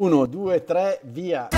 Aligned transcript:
1, 0.00 0.26
2, 0.26 0.62
3, 0.62 1.00
via. 1.06 1.48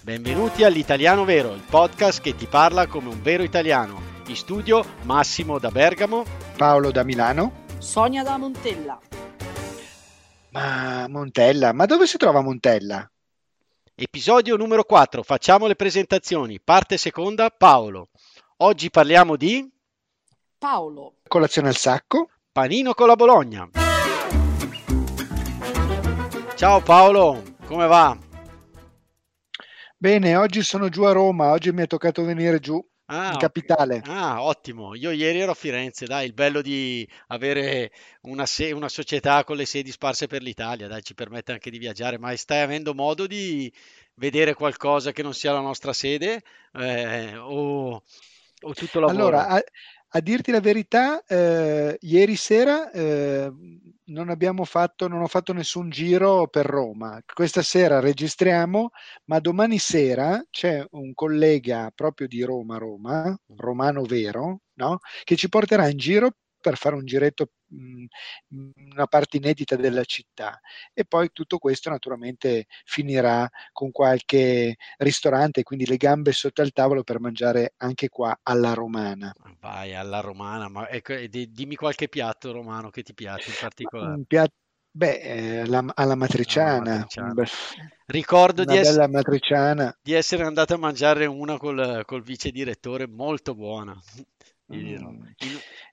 Benvenuti 0.00 0.64
all'Italiano 0.64 1.26
Vero, 1.26 1.52
il 1.52 1.60
podcast 1.68 2.22
che 2.22 2.34
ti 2.34 2.46
parla 2.46 2.86
come 2.86 3.10
un 3.10 3.20
vero 3.20 3.42
italiano. 3.42 4.00
In 4.28 4.36
studio 4.36 4.82
Massimo 5.02 5.58
da 5.58 5.70
Bergamo, 5.70 6.24
Paolo 6.56 6.90
da 6.90 7.04
Milano. 7.04 7.66
Sonia 7.76 8.22
da 8.22 8.38
Montella. 8.38 8.98
Ma 10.52 11.06
Montella, 11.08 11.74
ma 11.74 11.84
dove 11.84 12.06
si 12.06 12.16
trova 12.16 12.40
Montella? 12.40 13.06
Episodio 13.94 14.56
numero 14.56 14.84
4, 14.84 15.22
facciamo 15.22 15.66
le 15.66 15.76
presentazioni. 15.76 16.58
Parte 16.58 16.96
seconda, 16.96 17.50
Paolo. 17.50 18.08
Oggi 18.58 18.88
parliamo 18.88 19.36
di 19.36 19.70
Paolo. 20.56 21.16
Colazione 21.28 21.68
al 21.68 21.76
sacco. 21.76 22.28
Panino 22.52 22.92
con 22.92 23.06
la 23.06 23.16
Bologna. 23.16 23.66
Ciao 26.54 26.80
Paolo, 26.82 27.42
come 27.64 27.86
va? 27.86 28.16
Bene, 29.96 30.36
oggi 30.36 30.62
sono 30.62 30.88
giù 30.90 31.02
a 31.04 31.12
Roma, 31.12 31.50
oggi 31.52 31.72
mi 31.72 31.82
è 31.82 31.86
toccato 31.86 32.24
venire 32.24 32.58
giù 32.58 32.78
Ah, 33.06 33.32
in 33.32 33.38
capitale. 33.38 34.00
Ah, 34.04 34.42
ottimo. 34.42 34.94
Io 34.94 35.10
ieri 35.10 35.40
ero 35.40 35.52
a 35.52 35.54
Firenze, 35.54 36.06
dai, 36.06 36.26
il 36.26 36.32
bello 36.34 36.60
di 36.62 37.08
avere 37.28 37.90
una, 38.22 38.46
se- 38.46 38.72
una 38.72 38.88
società 38.88 39.44
con 39.44 39.56
le 39.56 39.64
sedi 39.66 39.90
sparse 39.90 40.26
per 40.26 40.42
l'Italia, 40.42 40.88
dai, 40.88 41.02
ci 41.02 41.14
permette 41.14 41.52
anche 41.52 41.70
di 41.70 41.78
viaggiare, 41.78 42.18
ma 42.18 42.34
stai 42.36 42.60
avendo 42.62 42.94
modo 42.94 43.26
di 43.26 43.72
vedere 44.14 44.54
qualcosa 44.54 45.12
che 45.12 45.22
non 45.22 45.34
sia 45.34 45.52
la 45.52 45.60
nostra 45.60 45.92
sede? 45.92 46.42
Eh, 46.72 47.36
o, 47.36 48.02
o 48.62 48.74
tutto 48.74 48.98
Allora, 49.04 49.46
lavoro? 49.46 49.54
a, 49.56 49.62
a 50.14 50.20
dirti 50.20 50.50
la 50.50 50.60
verità, 50.60 51.24
eh, 51.24 51.96
ieri 52.00 52.36
sera 52.36 52.90
eh, 52.90 53.50
non 54.04 54.28
abbiamo 54.28 54.64
fatto, 54.64 55.08
non 55.08 55.22
ho 55.22 55.26
fatto 55.26 55.52
nessun 55.54 55.88
giro 55.88 56.48
per 56.48 56.66
Roma. 56.66 57.20
Questa 57.32 57.62
sera 57.62 57.98
registriamo, 58.00 58.90
ma 59.26 59.40
domani 59.40 59.78
sera 59.78 60.44
c'è 60.50 60.84
un 60.90 61.14
collega 61.14 61.90
proprio 61.94 62.26
di 62.28 62.42
Roma, 62.42 62.76
Roma, 62.76 63.34
romano 63.56 64.02
vero, 64.02 64.60
no? 64.74 64.98
Che 65.24 65.36
ci 65.36 65.48
porterà 65.48 65.88
in 65.88 65.96
giro 65.96 66.32
per 66.62 66.78
fare 66.78 66.94
un 66.94 67.04
giretto, 67.04 67.50
mh, 67.66 68.04
mh, 68.48 68.70
una 68.94 69.06
parte 69.06 69.36
inedita 69.36 69.76
della 69.76 70.04
città. 70.04 70.58
E 70.94 71.04
poi 71.04 71.30
tutto 71.32 71.58
questo 71.58 71.90
naturalmente 71.90 72.66
finirà 72.84 73.46
con 73.72 73.90
qualche 73.90 74.76
ristorante, 74.98 75.62
quindi 75.62 75.86
le 75.86 75.98
gambe 75.98 76.32
sotto 76.32 76.62
al 76.62 76.72
tavolo 76.72 77.02
per 77.02 77.20
mangiare 77.20 77.74
anche 77.78 78.08
qua 78.08 78.38
alla 78.42 78.72
romana. 78.72 79.34
Vai 79.60 79.94
alla 79.94 80.20
romana, 80.20 80.68
ma 80.68 80.88
ecco, 80.88 81.14
di- 81.14 81.52
dimmi 81.52 81.76
qualche 81.76 82.08
piatto 82.08 82.50
romano 82.52 82.90
che 82.90 83.02
ti 83.02 83.14
piace 83.14 83.50
in 83.50 83.56
particolare. 83.56 84.14
Un 84.16 84.24
piatto, 84.24 84.54
beh, 84.90 85.18
eh, 85.20 85.58
alla, 85.60 85.78
alla 85.78 85.92
Alla 85.94 86.16
matriciana, 86.16 86.80
matriciana. 86.96 87.34
bel- 87.34 87.48
Ricordo 88.06 88.64
di 88.64 88.76
ess- 88.76 89.06
matriciana. 89.08 89.96
di 90.02 90.12
essere 90.12 90.44
andato 90.44 90.74
a 90.74 90.78
mangiare 90.78 91.26
una 91.26 91.56
col, 91.58 92.02
col 92.04 92.22
vice 92.22 92.50
direttore 92.50 93.06
molto 93.06 93.54
buona. 93.54 93.98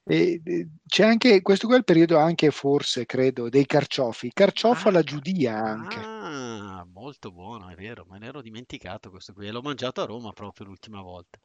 E, 0.04 0.68
c'è 0.86 1.04
anche, 1.06 1.42
questo 1.42 1.68
qua 1.68 1.76
è 1.76 1.80
il 1.80 1.84
periodo 1.86 2.18
anche 2.18 2.52
forse, 2.52 3.06
credo, 3.06 3.50
dei 3.50 3.66
carciofi. 3.66 4.32
Carciofo 4.34 4.88
Ah, 4.88 4.90
alla 4.90 5.04
giudia 5.04 5.56
anche. 5.58 6.10
ah, 6.22 6.86
molto 6.92 7.32
buono, 7.32 7.70
è 7.70 7.76
vero, 7.76 8.06
me 8.06 8.20
ne 8.20 8.28
ero 8.28 8.42
dimenticato 8.42 9.10
questo 9.10 9.34
qui. 9.34 9.48
e 9.48 9.52
L'ho 9.52 9.62
mangiato 9.62 10.02
a 10.02 10.06
Roma 10.06 10.32
proprio 10.34 10.66
l'ultima 10.68 11.02
volta. 11.02 11.40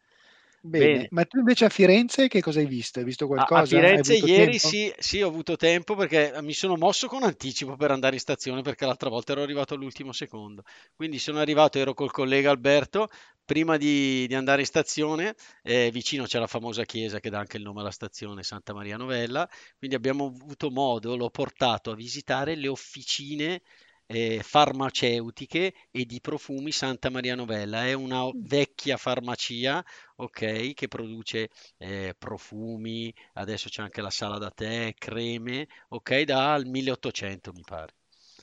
Bene, 0.67 1.07
Bene. 1.07 1.11
ma 1.11 1.25
tu 1.25 1.39
invece 1.39 1.65
a 1.67 1.69
Firenze 1.71 2.27
che 2.29 2.41
cosa 2.43 2.59
hai 2.61 2.67
visto? 2.67 2.99
Hai 2.99 3.05
visto 3.05 3.27
A, 3.37 3.45
a 3.53 3.63
qualcosa? 3.63 3.89
Hai 3.91 4.03
Firenze 4.03 4.15
ieri 4.15 4.59
sì, 4.61 4.93
sì, 4.99 5.21
ho 5.21 5.27
avuto 5.29 5.57
tempo 5.57 5.97
perché 5.97 6.33
mi 6.41 6.53
sono 6.53 6.77
mosso 6.77 7.09
con 7.09 7.25
anticipo 7.25 7.75
per 7.77 7.91
andare 7.91 8.15
in 8.15 8.21
stazione 8.21 8.63
perché 8.63 8.87
l'altra 8.87 9.09
volta 9.09 9.33
ero 9.33 9.43
arrivato 9.43 9.75
all'ultimo 9.75 10.13
secondo. 10.13 10.63
Quindi 10.95 11.19
sono 11.19 11.41
arrivato, 11.41 11.79
ero 11.79 11.95
col 11.95 12.13
collega 12.13 12.51
Alberto, 12.51 13.09
prima 13.45 13.77
di, 13.77 14.27
di 14.27 14.35
andare 14.35 14.61
in 14.61 14.67
stazione, 14.67 15.35
eh, 15.63 15.91
vicino 15.93 16.25
c'è 16.25 16.39
la 16.39 16.47
famosa 16.47 16.85
chiesa 16.85 17.21
che 17.21 17.31
dà 17.31 17.39
anche 17.39 17.57
il 17.57 17.63
nome 17.63 17.81
alla 17.81 17.91
stazione, 17.91 18.43
Santa 18.43 18.73
Maria 18.73 18.97
Novella, 18.97 19.49
quindi 19.77 19.97
abbiamo 19.97 20.27
avuto 20.27 20.71
modo, 20.71 21.17
l'ho 21.17 21.31
portato 21.31 21.91
a 21.91 21.95
visitare 21.95 22.55
le 22.55 22.69
officine 22.69 23.63
eh, 24.07 24.41
farmaceutiche 24.43 25.75
e 25.91 26.05
di 26.05 26.21
profumi 26.21 26.73
Santa 26.73 27.11
Maria 27.11 27.35
Novella. 27.35 27.87
È 27.87 27.93
una 27.93 28.29
vecchia 28.35 28.97
farmacia, 28.97 29.85
ok, 30.17 30.75
che 30.75 30.89
produce 30.89 31.51
eh, 31.79 32.15
profumi, 32.19 33.13
adesso 33.35 33.69
c'è 33.69 33.83
anche 33.83 34.01
la 34.01 34.11
sala 34.11 34.39
da 34.39 34.51
tè, 34.51 34.95
creme, 34.97 35.67
ok, 35.89 36.23
dal 36.23 36.67
1800 36.67 37.53
mi 37.53 37.63
pare. 37.65 37.95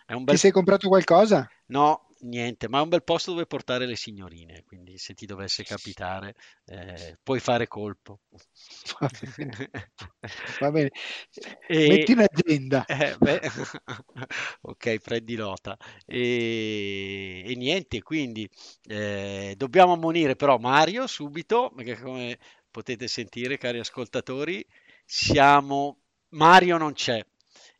È 0.06 0.13
un 0.13 0.25
Ti 0.28 0.35
bel... 0.35 0.38
sei 0.38 0.51
comprato 0.51 0.88
qualcosa? 0.88 1.47
No, 1.67 2.10
niente, 2.22 2.68
ma 2.68 2.80
è 2.80 2.82
un 2.82 2.90
bel 2.90 3.04
posto 3.04 3.32
dove 3.32 3.46
portare 3.46 3.86
le 3.86 3.96
signorine, 3.96 4.64
quindi 4.64 4.98
se 4.98 5.14
ti 5.14 5.26
dovesse 5.26 5.64
capitare, 5.64 6.36
eh, 6.66 7.18
puoi 7.24 7.40
fare 7.40 7.68
colpo. 7.68 8.20
Va 9.00 9.09
bene, 9.36 9.70
va 10.59 10.72
bene. 10.72 10.92
E, 11.68 11.88
Metti 11.88 12.12
in 12.12 12.20
agenda. 12.20 12.86
eh, 12.88 13.16
ok, 14.62 14.98
prendi 15.00 15.36
nota. 15.36 15.78
E, 16.06 17.44
e 17.46 17.56
niente, 17.56 18.02
quindi 18.02 18.50
eh, 18.88 19.53
dobbiamo 19.58 19.94
ammonire 19.94 20.36
però 20.36 20.58
Mario 20.58 21.08
subito, 21.08 21.72
perché 21.76 22.00
come 22.00 22.38
potete 22.70 23.08
sentire, 23.08 23.58
cari 23.58 23.80
ascoltatori, 23.80 24.66
siamo... 25.06 25.98
Mario 26.34 26.78
non 26.78 26.94
c'è 26.94 27.22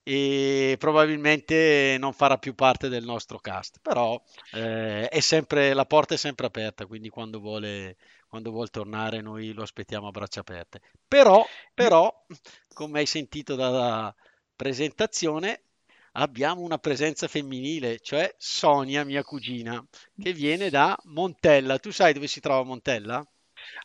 e 0.04 0.76
probabilmente 0.80 1.98
non 2.00 2.14
farà 2.14 2.38
più 2.38 2.56
parte 2.56 2.90
del 2.90 3.04
nostro 3.04 3.40
cast, 3.40 3.80
però 3.82 4.22
eh, 4.54 5.10
sempre, 5.22 5.74
la 5.74 5.86
porta 5.86 6.16
è 6.16 6.18
sempre 6.18 6.48
aperta, 6.48 6.86
quindi 6.86 7.10
quando 7.10 7.40
vuole, 7.40 7.98
quando 8.28 8.52
vuol 8.52 8.70
tornare 8.70 9.22
noi 9.22 9.54
lo 9.54 9.64
aspettiamo 9.64 10.08
a 10.08 10.12
braccia 10.12 10.40
aperte. 10.42 10.82
Però, 11.08 11.46
però, 11.74 12.12
come 12.74 13.00
hai 13.00 13.06
sentito 13.06 13.56
dalla 13.56 14.14
presentazione, 14.56 15.64
abbiamo 16.14 16.62
una 16.62 16.78
presenza 16.78 17.28
femminile, 17.28 18.00
cioè 18.00 18.34
Sonia, 18.38 19.04
mia 19.04 19.24
cugina, 19.24 19.84
che 20.18 20.34
viene 20.34 20.70
da 20.70 20.98
Montella. 21.06 21.80
Tu 21.80 21.92
sai 21.92 22.14
dove 22.14 22.28
si 22.28 22.40
trova 22.40 22.64
Montella? 22.64 23.26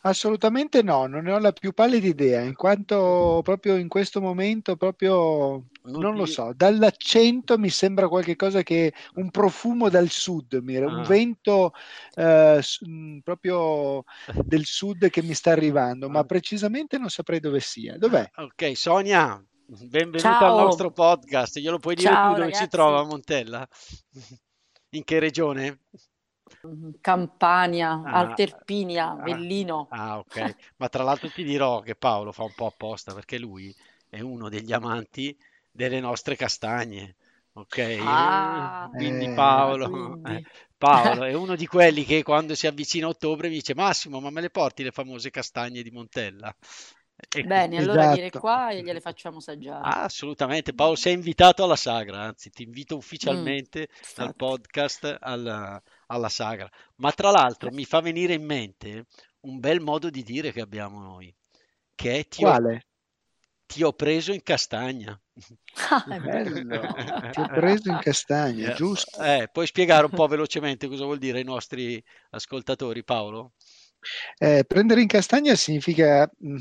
Assolutamente 0.01 0.81
no, 0.83 1.05
non 1.07 1.23
ne 1.23 1.31
ho 1.31 1.39
la 1.39 1.51
più 1.51 1.73
pallida 1.73 2.07
idea, 2.07 2.41
in 2.41 2.53
quanto 2.55 3.41
proprio 3.43 3.75
in 3.77 3.87
questo 3.87 4.21
momento, 4.21 4.75
proprio 4.77 5.65
Non 5.83 6.01
non 6.01 6.15
lo 6.15 6.23
ti- 6.25 6.31
so, 6.31 6.51
dall'accento 6.55 7.57
mi 7.57 7.69
sembra 7.69 8.07
qualcosa 8.07 8.61
che 8.63 8.93
un 9.15 9.29
profumo 9.31 9.89
dal 9.89 10.09
sud, 10.09 10.59
mi- 10.61 10.75
un 10.77 10.99
Ah. 10.99 11.03
vento 11.03 11.73
eh, 12.15 12.61
mh, 12.81 13.17
proprio 13.19 14.03
del 14.43 14.65
sud 14.65 15.09
che 15.09 15.21
mi 15.23 15.33
sta 15.33 15.51
arrivando, 15.51 16.09
ma 16.09 16.19
Ah. 16.19 16.23
precisamente 16.25 16.97
non 16.97 17.09
saprei 17.09 17.39
dove 17.39 17.59
sia. 17.59 17.97
Dov'è? 17.97 18.29
Ok, 18.35 18.75
Sonia, 18.77 19.43
benvenuta 19.65 20.29
al 20.29 20.39
Ciao. 20.39 20.59
nostro 20.59 20.91
podcast. 20.91 21.59
Glielo 21.59 21.79
puoi 21.79 21.95
dire 21.95 22.09
Ciao, 22.11 22.29
tu 22.33 22.39
dove 22.39 22.45
si 22.47 22.51
ragazzi. 22.53 22.69
trova 22.69 23.03
Montella? 23.03 23.67
In 24.91 25.03
che 25.03 25.19
regione? 25.19 25.79
Mm, 26.67 26.91
Campania, 27.01 27.89
Ah, 28.03 28.39
Alterpinia, 28.51 29.11
ah, 29.17 29.45
Avellino. 29.51 29.89
ah, 29.89 30.17
ok. 30.19 30.55
Ma 30.77 30.89
tra 30.89 31.03
l'altro 31.03 31.31
ti 31.31 31.43
dirò 31.43 31.81
che 31.81 31.95
Paolo 31.95 32.31
fa 32.31 32.43
un 32.43 32.53
po' 32.53 32.67
apposta 32.67 33.13
perché 33.13 33.37
lui 33.37 33.75
è 34.09 34.19
uno 34.21 34.49
degli 34.49 34.73
amanti 34.73 35.37
delle 35.71 35.99
nostre 35.99 36.35
castagne. 36.35 37.15
Ok? 37.53 37.77
Ah, 37.99 38.89
Quindi 38.95 39.29
Eh, 39.29 39.31
Paolo, 39.31 39.79
quindi. 39.81 40.23
eh, 40.23 40.43
Paolo 40.77 41.23
è 41.23 41.33
uno 41.33 41.55
di 41.55 41.65
quelli 41.67 42.03
che 42.05 42.23
quando 42.23 42.55
si 42.55 42.67
avvicina 42.67 43.05
a 43.07 43.09
ottobre 43.09 43.47
mi 43.49 43.55
dice 43.55 43.75
Massimo, 43.75 44.19
ma 44.19 44.29
me 44.29 44.41
le 44.41 44.49
porti 44.49 44.83
le 44.83 44.91
famose 44.91 45.29
castagne 45.31 45.81
di 45.83 45.91
Montella? 45.91 46.55
E 47.29 47.49
Bene, 47.49 47.77
allora 47.79 48.05
vieni 48.05 48.29
Esatto. 48.29 48.37
qua 48.37 48.69
e 48.69 48.83
gliele 48.83 48.99
facciamo 49.01 49.37
assaggiare. 49.37 49.89
Ah, 49.89 50.03
assolutamente. 50.03 50.73
Paolo, 50.73 50.95
sei 50.95 51.13
invitato 51.13 51.63
alla 51.63 51.75
sagra, 51.75 52.21
anzi, 52.23 52.49
ti 52.49 52.63
invito 52.63 52.95
Mm, 53.23 53.51
ufficialmente 53.57 53.87
dal 54.13 54.33
infatti. 54.33 54.35
podcast 54.35 55.17
alla, 55.19 55.81
alla 56.07 56.29
sagra. 56.29 56.69
Ma 56.97 57.11
tra 57.11 57.31
l'altro 57.31 57.71
mi 57.71 57.85
fa 57.85 58.01
venire 58.01 58.33
in 58.33 58.43
mente 58.45 59.05
un 59.41 59.59
bel 59.59 59.79
modo 59.81 60.09
di 60.09 60.23
dire 60.23 60.51
che 60.51 60.61
abbiamo 60.61 60.99
noi, 61.01 61.33
che 61.95 62.19
è 62.19 62.27
ti 62.27 62.45
ho, 62.45 62.53
Quale? 62.53 62.81
ti 63.65 63.83
ho 63.83 63.93
preso 63.93 64.33
in 64.33 64.43
castagna. 64.43 65.19
Ah, 65.89 66.05
è 66.07 66.19
bello. 66.19 66.89
Ti 67.29 67.41
ho 67.41 67.47
preso 67.51 67.89
in 67.89 67.99
castagna, 67.99 68.69
Eh, 68.69 68.71
giusto? 68.71 69.19
eh, 69.23 69.49
puoi 69.51 69.67
spiegare 69.67 70.05
un 70.05 70.13
po' 70.13 70.27
velocemente 70.27 70.87
cosa 70.87 71.03
vuol 71.05 71.19
dire 71.19 71.37
ai 71.39 71.43
nostri 71.43 72.03
ascoltatori, 72.31 73.03
Paolo? 73.03 73.53
Eh, 74.39 74.63
prendere 74.65 75.01
in 75.01 75.07
castagna 75.07 75.55
significa 75.55 76.29
mh, 76.37 76.57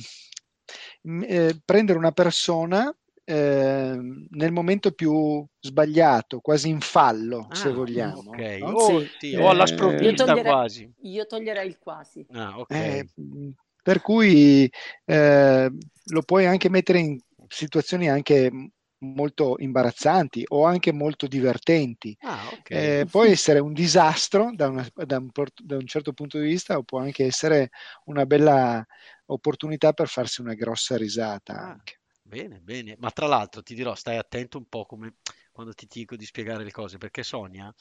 mh, 1.02 1.22
eh, 1.28 1.60
prendere 1.64 1.98
una 1.98 2.12
persona 2.12 2.94
eh, 3.26 3.98
nel 4.30 4.52
momento 4.52 4.92
più 4.92 5.44
sbagliato, 5.60 6.40
quasi 6.40 6.68
in 6.68 6.80
fallo, 6.80 7.48
se 7.52 7.68
Ah, 7.68 7.72
vogliamo. 7.72 8.30
ok. 8.30 8.58
no? 8.60 8.68
O, 8.74 9.04
Sì. 9.18 9.34
o 9.34 9.50
alla 9.50 9.64
Eh, 9.64 9.66
Io 9.66 9.66
sprovvista 9.66 10.24
toglierei, 10.24 10.42
quasi. 10.52 10.92
io 11.02 11.26
toglierei 11.26 11.66
il 11.66 11.78
quasi. 11.78 12.26
Ah, 12.32 12.58
ok. 12.58 12.70
Eh, 12.70 13.06
per 13.82 14.00
cui 14.00 14.70
eh, 15.04 15.70
lo 16.10 16.22
puoi 16.22 16.46
anche 16.46 16.68
mettere 16.68 16.98
in 17.00 17.18
situazioni 17.48 18.08
anche 18.08 18.50
molto 18.98 19.56
imbarazzanti 19.58 20.44
o 20.48 20.64
anche 20.64 20.92
molto 20.92 21.26
divertenti. 21.26 22.16
Ah, 22.22 22.48
ok. 22.52 22.70
Eh, 22.70 23.06
può 23.10 23.24
essere 23.24 23.58
un 23.58 23.72
disastro 23.72 24.50
da, 24.54 24.68
una- 24.68 24.86
da 24.94 25.18
un, 25.18 25.30
port- 25.30 25.62
da 25.62 25.76
un 25.76 25.86
certo 25.86 26.12
punto 26.12 26.38
di 26.38 26.46
vista 26.46 26.76
o 26.78 26.82
può 26.82 26.98
anche 27.00 27.24
essere 27.26 27.70
una 28.06 28.24
bella 28.26 28.84
opportunità 29.26 29.92
per 29.92 30.08
farsi 30.08 30.40
una 30.40 30.54
grossa 30.54 30.96
risata 30.96 31.54
Ah, 31.54 31.70
anche. 31.72 31.98
Bene, 32.26 32.60
bene. 32.60 32.96
Ma 32.98 33.10
tra 33.10 33.26
l'altro 33.26 33.62
ti 33.62 33.74
dirò, 33.74 33.94
stai 33.94 34.16
attento 34.18 34.58
un 34.58 34.66
po' 34.68 34.84
come 34.86 35.16
quando 35.52 35.72
ti 35.72 35.86
dico 35.88 36.16
di 36.16 36.24
spiegare 36.26 36.64
le 36.64 36.70
cose, 36.70 36.98
perché 36.98 37.22
Sonia, 37.22 37.72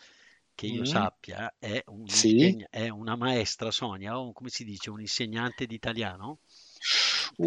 che 0.54 0.68
io 0.68 0.84
Mm, 0.84 0.86
sappia, 0.86 1.54
è 1.60 1.84
un 1.88 2.08
Sì, 2.08 2.32
insegna- 2.32 2.68
è 2.70 2.88
una 2.90 3.16
maestra, 3.16 3.72
Sonia, 3.72 4.18
o 4.20 4.32
come 4.34 4.50
si 4.50 4.64
dice, 4.64 4.90
un 4.90 5.02
insegnante 5.02 5.66
di 5.66 5.76
italiano? 5.76 6.40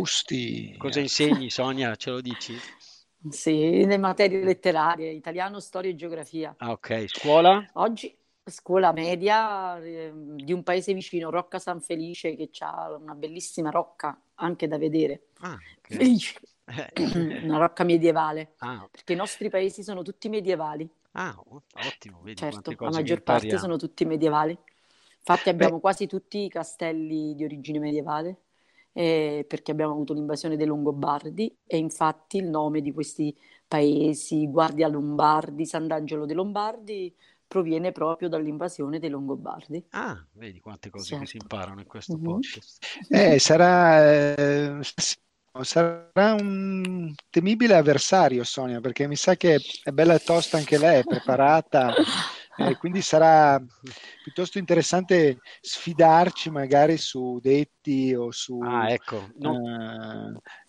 Usti. 0.01 0.41
Cosa 0.77 1.01
insegni, 1.01 1.51
Sonia? 1.51 1.95
Ce 1.97 2.11
lo 2.11 2.21
dici? 2.21 2.65
Sì, 3.31 3.85
le 3.85 3.97
materie 3.99 4.43
letterarie, 4.43 5.11
italiano, 5.11 5.61
storia 5.61 5.91
e 5.91 5.95
geografia. 5.97 6.57
Ah, 6.61 6.71
ok. 6.73 6.91
Scuola? 7.05 7.69
Oggi 7.75 8.17
scuola 8.45 8.93
media 8.93 9.79
eh, 9.79 10.13
di 10.15 10.53
un 10.53 10.63
paese 10.63 10.95
vicino, 10.95 11.31
Rocca 11.31 11.59
San 11.59 11.81
Felice, 11.81 12.35
che 12.35 12.51
ha 12.61 12.93
una 12.95 13.15
bellissima 13.15 13.71
rocca 13.71 14.21
anche 14.37 14.67
da 14.69 14.79
vedere. 14.79 15.29
Ah, 15.41 15.61
ok. 15.79 15.91
Felice, 15.91 16.41
una 17.43 17.59
rocca 17.59 17.85
medievale, 17.85 18.55
ah, 18.61 18.89
perché 18.91 19.13
i 19.15 19.17
nostri 19.17 19.49
paesi 19.51 19.83
sono 19.83 20.03
tutti 20.03 20.29
medievali. 20.29 20.89
ah, 21.15 21.37
ottimo, 21.75 22.21
vedi 22.23 22.41
Certo, 22.41 22.71
la 22.79 22.91
maggior 22.91 23.23
parte 23.23 23.59
sono 23.59 23.77
tutti 23.77 24.05
medievali. 24.05 24.57
Infatti 25.19 25.49
Beh, 25.49 25.55
abbiamo 25.55 25.81
quasi 25.81 26.07
tutti 26.07 26.45
i 26.45 26.49
castelli 26.49 27.35
di 27.35 27.45
origine 27.45 27.79
medievale, 27.81 28.43
eh, 28.93 29.45
perché 29.47 29.73
abbiamo 29.73 29.93
avuto 29.93 30.15
l'invasione 30.15 30.57
dei 30.57 30.67
Longobardi 30.67 31.55
e 31.67 31.77
infatti 31.77 32.39
il 32.39 32.49
nome 32.49 32.81
di 32.81 32.93
questi 32.93 33.37
paesi, 33.67 34.47
Guardia 34.49 34.89
Lombardi, 34.89 35.67
Sant'Angelo 35.67 36.25
dei 36.27 36.37
Lombardi, 36.37 37.15
proviene 37.47 37.93
proprio 37.93 38.29
dall'invasione 38.29 38.99
dei 38.99 39.11
Longobardi. 39.11 39.85
Ah, 39.91 40.27
vedi 40.33 40.61
quante 40.61 40.91
cose 40.91 41.15
che 41.17 41.27
si 41.27 41.37
Certo. 41.37 41.43
imparano 41.43 41.81
in 41.81 41.87
questo 41.87 42.15
Mhm. 42.15 42.41
podcast. 42.41 42.79
eh, 43.11 43.39
sarà, 43.39 44.37
eh, 44.37 44.81
sarà 45.63 46.35
un 46.35 47.15
temibile 47.31 47.75
avversario, 47.75 48.45
Sonia, 48.45 48.81
perché 48.81 49.07
mi 49.07 49.17
sa 49.17 49.37
che 49.37 49.61
è 49.83 49.91
bella 49.91 50.19
tosta 50.19 50.57
anche 50.57 50.79
lei, 50.79 51.01
è 51.01 51.05
preparata, 51.05 51.95
eh, 52.57 52.77
quindi 52.77 53.03
sarà 53.03 53.61
piuttosto 54.21 54.59
interessante 54.59 55.41
sfidarci 55.61 56.51
magari 56.51 56.97
su 56.99 57.39
detti 57.41 58.15
o 58.15 58.31
su 58.31 58.57
Ah, 58.61 58.91
ecco, 58.91 59.31
non- 59.39 59.61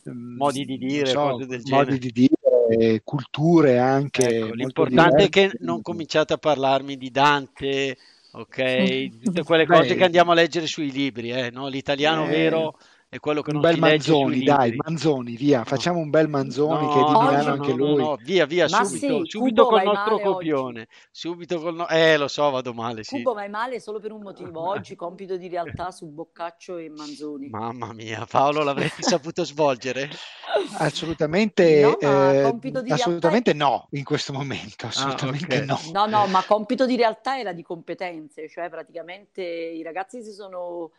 eh, 0.05 0.09
mm, 0.09 0.37
modi 0.37 0.65
di 0.65 0.77
dire, 0.77 1.17
so, 1.17 1.19
cose 1.19 1.45
del 1.45 1.63
modi 1.63 1.97
genere. 1.97 1.99
di 1.99 2.11
dire, 2.11 3.01
culture 3.03 3.77
anche 3.79 4.25
Ecco, 4.27 4.53
l'importante 4.53 5.23
è 5.25 5.29
che 5.29 5.53
diverse. 5.53 5.57
non 5.59 5.81
cominciate 5.81 6.33
a 6.33 6.37
parlarmi 6.37 6.97
di 6.97 7.09
Dante, 7.09 7.97
ok? 8.31 9.09
Tutte 9.21 9.43
quelle 9.43 9.65
Beh, 9.65 9.65
cose 9.65 9.95
che 9.95 10.03
andiamo 10.03 10.31
a 10.31 10.35
leggere 10.35 10.67
sui 10.67 10.91
libri, 10.91 11.31
eh, 11.31 11.49
no? 11.51 11.67
L'italiano 11.67 12.25
eh, 12.25 12.27
vero 12.27 12.77
è 13.09 13.17
quello 13.19 13.41
che 13.41 13.49
un 13.49 13.55
non 13.55 13.63
bel 13.63 13.73
si 13.73 13.79
legge 13.81 14.13
sui 14.13 14.19
Manzoni, 14.19 14.43
dai. 14.43 14.75
Manzoni, 14.75 15.35
via, 15.35 15.57
No, 15.59 15.63
facciamo 15.65 15.97
un 15.99 16.11
bel 16.11 16.27
Manzoni 16.27 16.87
che 16.89 16.99
è 16.99 17.03
di 17.03 17.11
no, 17.11 17.19
Milano 17.21 17.43
no, 17.47 17.53
anche 17.53 17.73
no, 17.73 17.77
no, 17.77 17.85
lui. 17.87 17.95
no, 17.95 18.17
via, 18.21 18.45
via, 18.45 18.67
Ma 18.69 18.83
subito, 18.85 19.23
sì, 19.23 19.29
subito 19.31 19.65
col 19.65 19.81
nostro 19.81 20.11
male 20.11 20.27
oggi. 20.27 20.49
copione, 20.51 20.87
subito 21.09 21.59
col 21.59 21.73
no- 21.75 21.87
Eh, 21.87 22.17
lo 22.17 22.27
so, 22.27 22.47
vado 22.51 22.71
male, 22.73 23.03
sì. 23.03 23.15
Cubo 23.15 23.33
vai 23.33 23.49
male 23.49 23.79
solo 23.79 23.99
per 23.99 24.11
un 24.11 24.21
motivo. 24.21 24.61
Oggi 24.61 24.95
compito 24.95 25.37
di 25.37 25.47
realtà 25.47 25.89
su 25.89 26.05
Boccaccio 26.07 26.77
e 26.77 26.89
Manzoni. 26.89 27.49
Mamma 27.49 27.93
mia, 27.93 28.27
Paolo, 28.29 28.61
l'avresti 28.63 29.01
saputo 29.01 29.43
svolgere? 29.43 30.09
Assolutamente, 30.77 31.81
No, 31.81 31.97
eh, 31.99 32.41
compito 32.43 32.81
di 32.81 32.87
realtà 32.89 32.93
è... 32.93 33.07
assolutamente 33.07 33.53
no 33.53 33.87
in 33.91 34.03
questo 34.03 34.33
momento, 34.33 34.85
Ah, 34.85 34.89
assolutamente 34.89 35.57
ok. 35.57 35.63
no. 35.65 35.79
No, 35.93 36.05
no, 36.05 36.27
ma 36.27 36.43
compito 36.43 36.85
di 36.85 36.95
realtà 36.95 37.39
era 37.39 37.53
di 37.53 37.63
competenze, 37.63 38.47
cioè 38.49 38.69
praticamente 38.69 39.41
i 39.41 39.81
ragazzi 39.81 40.21
si 40.23 40.31
sono 40.31 40.91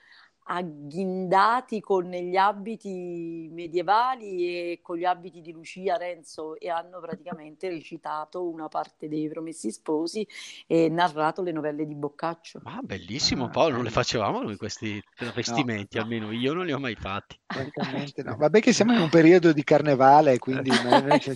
agghindati 0.44 1.80
con 1.80 2.10
gli 2.10 2.36
abiti 2.36 3.48
medievali 3.52 4.46
e 4.72 4.80
con 4.82 4.96
gli 4.96 5.04
abiti 5.04 5.40
di 5.40 5.52
Lucia 5.52 5.96
Renzo 5.96 6.58
e 6.58 6.68
hanno 6.68 7.00
praticamente 7.00 7.68
recitato 7.68 8.48
una 8.48 8.68
parte 8.68 9.08
dei 9.08 9.28
Promessi 9.28 9.70
Sposi 9.70 10.26
e 10.66 10.88
narrato 10.88 11.42
le 11.42 11.52
novelle 11.52 11.86
di 11.86 11.94
Boccaccio. 11.94 12.60
Ma 12.62 12.80
bellissimo, 12.82 13.44
Ah, 13.44 13.48
Paolo, 13.48 13.76
non 13.76 13.84
le 13.84 13.90
facevamo 13.90 14.42
noi 14.42 14.56
questi 14.56 14.94
No, 14.94 15.14
travestimenti, 15.16 15.96
no, 15.96 16.02
almeno 16.02 16.30
io 16.30 16.52
non 16.52 16.66
li 16.66 16.72
ho 16.72 16.78
mai 16.78 16.94
fatti. 16.94 17.38
francamente 17.48 18.22
no. 18.22 18.36
Vabbè 18.36 18.60
che 18.60 18.72
siamo 18.72 18.92
in 18.92 19.00
un 19.00 19.08
periodo 19.08 19.52
di 19.52 19.64
carnevale, 19.64 20.38
quindi 20.38 20.70
noi 20.70 21.18
ci, 21.20 21.32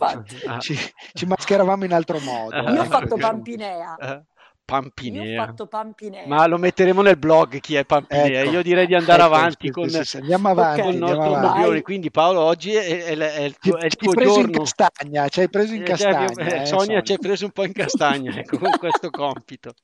Ah, 0.46 0.58
ci- 0.60 0.76
ci 1.14 1.26
mascheravamo 1.26 1.84
in 1.84 1.92
altro 1.92 2.20
modo. 2.20 2.68
io 2.68 2.80
ho 2.80 2.84
ecco, 2.84 2.88
fatto 2.90 3.14
diciamo. 3.14 3.36
Pampinea, 3.36 3.96
eh, 3.96 4.24
io 4.64 5.22
ho 5.22 5.24
Pampinea. 5.24 5.44
fatto 5.44 5.66
Pampinea. 5.66 6.26
Ma 6.26 6.46
lo 6.46 6.56
metteremo 6.58 7.02
nel 7.02 7.18
blog 7.18 7.60
chi 7.60 7.74
è 7.74 7.84
Pampinea. 7.84 8.40
Ecco, 8.40 8.50
Io 8.50 8.62
direi 8.62 8.86
di 8.86 8.94
andare 8.94 9.22
ecco, 9.22 9.26
avanti 9.34 9.66
sì, 9.66 9.70
con, 9.70 9.88
sì, 9.88 10.04
sì, 10.04 10.16
andiamo 10.16 10.48
avanti, 10.48 10.80
col 10.80 10.94
andiamo 10.94 11.22
nostro 11.22 11.36
dai. 11.40 11.82
Quindi 11.82 12.10
Paolo, 12.10 12.40
oggi 12.40 12.72
è, 12.74 13.04
è- 13.04 13.16
è 13.16 13.40
il 13.42 13.56
tuo, 13.58 13.76
è 13.76 13.84
il 13.84 13.90
ci 13.90 13.96
hai 14.00 14.08
tuo 14.08 14.12
preso 14.12 14.40
in 14.40 14.46
giorno. 14.46 14.50
castagna, 14.50 15.28
ci 15.28 15.40
hai 15.40 15.48
preso 15.50 15.74
in 15.74 15.80
Eh, 15.80 15.84
castagna, 15.84 16.30
eh, 16.30 16.62
eh, 16.62 16.66
Sonia 16.66 17.02
ci 17.02 17.12
hai 17.12 17.18
preso 17.18 17.44
un 17.44 17.50
po' 17.52 17.64
in 17.64 17.72
castagna 17.74 18.38
ecco, 18.38 18.58
con 18.58 18.76
questo 18.76 19.10
compito. 19.10 19.74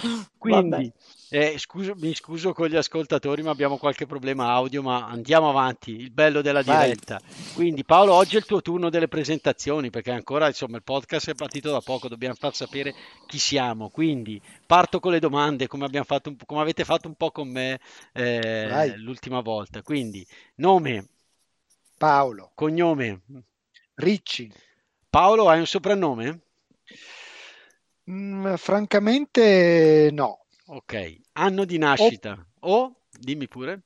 Vabbè. 0.00 0.28
Quindi, 0.38 0.92
eh, 1.28 1.58
scuso- 1.58 1.94
mi 1.96 2.14
scuso 2.14 2.52
con 2.52 2.68
gli 2.68 2.76
ascoltatori, 2.76 3.42
ma 3.42 3.50
abbiamo 3.50 3.78
qualche 3.78 4.06
problema 4.06 4.52
audio, 4.52 4.82
ma 4.82 5.06
andiamo 5.06 5.48
avanti. 5.48 5.92
Il 5.92 6.10
bello 6.10 6.40
della 6.40 6.62
Vai. 6.62 6.88
diretta. 6.88 7.20
Quindi, 7.54 7.84
Paolo, 7.84 8.14
oggi 8.14 8.36
è 8.36 8.38
il 8.38 8.44
tuo 8.44 8.62
turno 8.62 8.90
delle 8.90 9.08
presentazioni, 9.08 9.90
perché 9.90 10.10
ancora, 10.10 10.46
insomma, 10.46 10.76
il 10.76 10.82
podcast 10.82 11.30
è 11.30 11.34
partito 11.34 11.70
da 11.70 11.80
poco, 11.80 12.08
dobbiamo 12.08 12.34
far 12.34 12.54
sapere 12.54 12.94
chi 13.26 13.38
siamo. 13.38 13.90
Quindi, 13.90 14.40
parto 14.66 15.00
con 15.00 15.12
le 15.12 15.18
domande, 15.18 15.66
come 15.66 15.84
abbiamo 15.84 16.06
fatto 16.06 16.34
come 16.46 16.60
avete 16.60 16.84
fatto 16.84 17.08
un 17.08 17.14
po' 17.14 17.30
con 17.30 17.48
me 17.48 17.80
eh, 18.12 18.96
l'ultima 18.96 19.40
volta. 19.40 19.82
Quindi, 19.82 20.24
nome, 20.56 21.08
Paolo, 21.96 22.52
cognome. 22.54 23.22
Ricci. 23.94 24.52
Paolo, 25.08 25.48
hai 25.48 25.58
un 25.58 25.66
soprannome? 25.66 26.40
Mm, 28.10 28.54
francamente 28.54 30.10
no, 30.12 30.45
Ok. 30.66 31.20
Anno 31.32 31.64
di 31.64 31.76
o 31.76 31.78
nascita. 31.78 32.46
O, 32.60 32.94
dimmi 33.20 33.46
pure. 33.48 33.82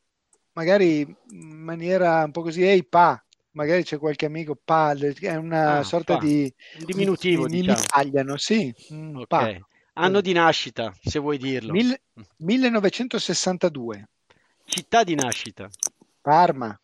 magari 0.53 1.00
in 1.00 1.62
maniera 1.62 2.25
un 2.25 2.31
po' 2.32 2.43
così, 2.43 2.62
ehi 2.62 2.85
pa, 2.85 3.23
magari 3.53 3.82
c'è 3.82 3.99
qualche 3.99 4.27
amico 4.27 4.55
pa, 4.62 4.93
è 4.93 5.35
una 5.37 5.79
Ah, 5.79 5.82
sorta 5.85 6.15
fa. 6.15 6.21
di, 6.21 6.43
Un 6.75 6.81
mi, 6.81 6.85
diminutivo, 6.85 7.44
mi- 7.44 7.50
mi 7.50 7.56
diciamo. 7.59 7.82
tagliano, 7.87 8.37
sì, 8.37 8.75
mm, 8.93 9.22
pa. 9.27 9.41
Ok. 9.43 9.60
Anno 9.94 10.20
di 10.20 10.32
nascita, 10.32 10.93
se 11.03 11.19
vuoi 11.19 11.37
dirlo. 11.39 11.72
Mil- 11.72 12.01
1962, 12.37 14.08
Città 14.65 15.03
di 15.05 15.15
nascita. 15.15 15.69
Parma, 16.20 16.79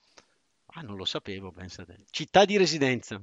Ah, 0.79 0.83
non 0.83 0.97
lo 0.97 1.05
sapevo, 1.07 1.51
pensate. 1.53 2.05
Città 2.11 2.45
di 2.45 2.59
residenza. 2.59 3.19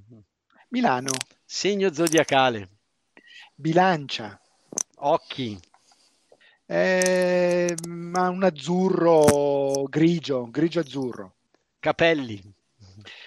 Milano, 0.70 1.12
Segno 1.46 1.94
zodiacale. 1.94 2.70
Bilancia, 3.54 4.40
Occhi. 4.96 5.60
Eh, 6.74 7.76
ma 7.88 8.30
un 8.30 8.44
azzurro 8.44 9.84
grigio, 9.84 10.50
grigio 10.50 10.80
azzurro. 10.80 11.36
Capelli. 11.80 12.42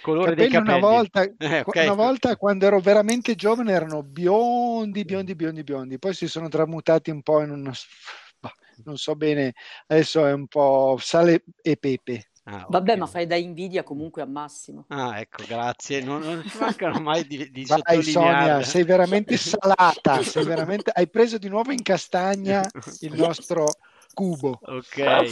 Colore 0.02 0.34
dei 0.34 0.48
Capelli 0.48 0.56
una 0.56 0.78
capelli. 0.78 0.80
volta, 0.80 1.22
Eh, 1.38 1.62
qu- 1.62 1.76
ok. 1.76 1.76
una 1.82 1.94
volta 1.94 2.36
quando 2.36 2.66
ero 2.66 2.80
veramente 2.80 3.34
giovane 3.36 3.72
erano 3.72 4.02
biondi, 4.02 5.04
biondi, 5.04 5.34
biondi, 5.36 5.62
biondi, 5.62 5.98
poi 5.98 6.14
si 6.14 6.26
sono 6.26 6.48
tramutati 6.48 7.10
un 7.10 7.22
po' 7.22 7.40
in 7.42 7.50
uno, 7.50 7.72
non 8.84 8.96
so 8.96 9.14
bene, 9.14 9.54
adesso 9.86 10.26
è 10.26 10.32
un 10.32 10.46
po' 10.48 10.96
sale 11.00 11.44
e 11.62 11.76
pepe. 11.76 12.30
Ah, 12.48 12.64
Vabbè, 12.68 12.92
ok. 12.92 12.98
ma 12.98 13.06
fai 13.06 13.26
da 13.26 13.34
invidia 13.34 13.82
comunque 13.82 14.22
a 14.22 14.26
Massimo. 14.26 14.84
Ah, 14.88 15.18
ecco, 15.18 15.42
grazie. 15.48 16.00
Non, 16.00 16.22
non 16.22 16.44
ci 16.46 16.56
mancano 16.58 17.00
mai 17.00 17.26
di, 17.26 17.50
di 17.50 17.64
Vai 17.64 18.04
Sonia, 18.04 18.62
sei 18.62 18.84
veramente 18.84 19.36
salata, 19.50 20.22
sei 20.22 20.44
veramente, 20.44 20.92
hai 20.94 21.08
preso 21.08 21.38
di 21.38 21.48
nuovo 21.48 21.72
in 21.72 21.82
castagna 21.82 22.64
il 23.00 23.14
nostro 23.14 23.66
cubo. 24.14 24.60
Ok. 24.62 25.24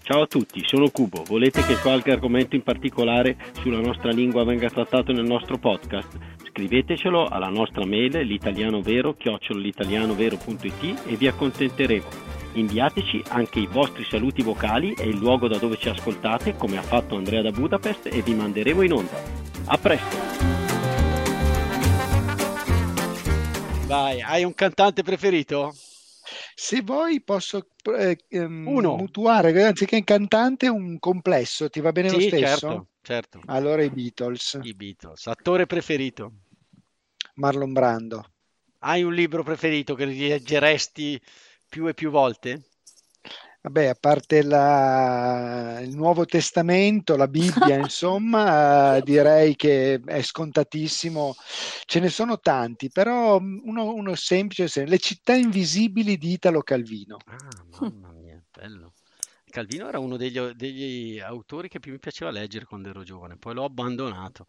Ciao 0.00 0.22
a 0.22 0.26
tutti, 0.26 0.62
sono 0.66 0.88
Cubo. 0.90 1.24
Volete 1.24 1.62
che 1.62 1.76
qualche 1.76 2.10
argomento 2.10 2.56
in 2.56 2.62
particolare 2.62 3.36
sulla 3.60 3.80
nostra 3.80 4.12
lingua 4.12 4.44
venga 4.44 4.70
trattato 4.70 5.12
nel 5.12 5.24
nostro 5.24 5.58
podcast? 5.58 6.08
Scrivetecelo 6.48 7.26
alla 7.26 7.48
nostra 7.48 7.84
mail 7.84 8.16
l'italianovero-litalianovero.it 8.18 11.02
e 11.06 11.16
vi 11.16 11.26
accontenteremo. 11.26 12.33
Inviateci 12.56 13.20
anche 13.28 13.58
i 13.58 13.66
vostri 13.66 14.04
saluti 14.04 14.40
vocali 14.42 14.94
e 14.94 15.08
il 15.08 15.16
luogo 15.16 15.48
da 15.48 15.58
dove 15.58 15.76
ci 15.76 15.88
ascoltate, 15.88 16.54
come 16.54 16.76
ha 16.78 16.82
fatto 16.82 17.16
Andrea 17.16 17.42
da 17.42 17.50
Budapest, 17.50 18.06
e 18.06 18.22
vi 18.22 18.32
manderemo 18.34 18.82
in 18.82 18.92
onda. 18.92 19.20
A 19.66 19.76
presto! 19.76 20.16
Vai, 23.86 24.20
hai 24.22 24.44
un 24.44 24.54
cantante 24.54 25.02
preferito? 25.02 25.74
Se 26.54 26.80
vuoi 26.82 27.20
posso 27.22 27.66
eh, 27.98 28.18
ehm, 28.28 28.68
Uno. 28.68 28.96
mutuare, 28.96 29.64
anziché 29.64 29.96
un 29.96 30.04
cantante, 30.04 30.68
un 30.68 30.98
complesso, 31.00 31.68
ti 31.68 31.80
va 31.80 31.90
bene 31.90 32.10
lo 32.10 32.20
Sì, 32.20 32.28
stesso? 32.28 32.46
certo, 32.46 32.86
certo. 33.02 33.40
Allora 33.46 33.82
i 33.82 33.90
Beatles, 33.90 34.60
I 34.62 34.74
Beatles. 34.74 35.26
Attore 35.26 35.66
preferito? 35.66 36.32
Marlon 37.34 37.72
Brando. 37.72 38.24
Hai 38.78 39.02
un 39.02 39.12
libro 39.12 39.42
preferito 39.42 39.94
che 39.94 40.04
leggeresti 40.04 41.20
più 41.74 41.88
e 41.88 41.94
più 41.94 42.10
volte? 42.10 42.68
Vabbè, 43.62 43.86
a 43.86 43.96
parte 43.98 44.44
la- 44.44 45.80
il 45.80 45.96
Nuovo 45.96 46.24
Testamento, 46.24 47.16
la 47.16 47.26
Bibbia, 47.26 47.78
insomma, 47.90 48.94
eh, 48.96 49.02
direi 49.02 49.56
che 49.56 50.00
è 50.04 50.22
scontatissimo. 50.22 51.34
Ce 51.84 51.98
ne 51.98 52.10
sono 52.10 52.38
tanti, 52.38 52.90
però 52.90 53.40
mm, 53.40 53.58
uno, 53.64 53.92
uno 53.92 54.14
semplice, 54.14 54.68
sem- 54.68 54.86
Le 54.86 54.98
città 54.98 55.34
invisibili 55.34 56.16
di 56.16 56.30
Italo 56.30 56.62
Calvino. 56.62 57.16
Ah, 57.24 57.64
mamma 57.80 58.12
mia, 58.12 58.40
bello. 58.52 58.92
Calvino 59.50 59.88
era 59.88 59.98
uno 59.98 60.16
degli, 60.16 60.38
degli 60.50 61.18
autori 61.18 61.68
che 61.68 61.80
più 61.80 61.90
mi 61.90 61.98
piaceva 61.98 62.30
leggere 62.30 62.66
quando 62.66 62.90
ero 62.90 63.02
giovane, 63.02 63.36
poi 63.36 63.54
l'ho 63.54 63.64
abbandonato. 63.64 64.46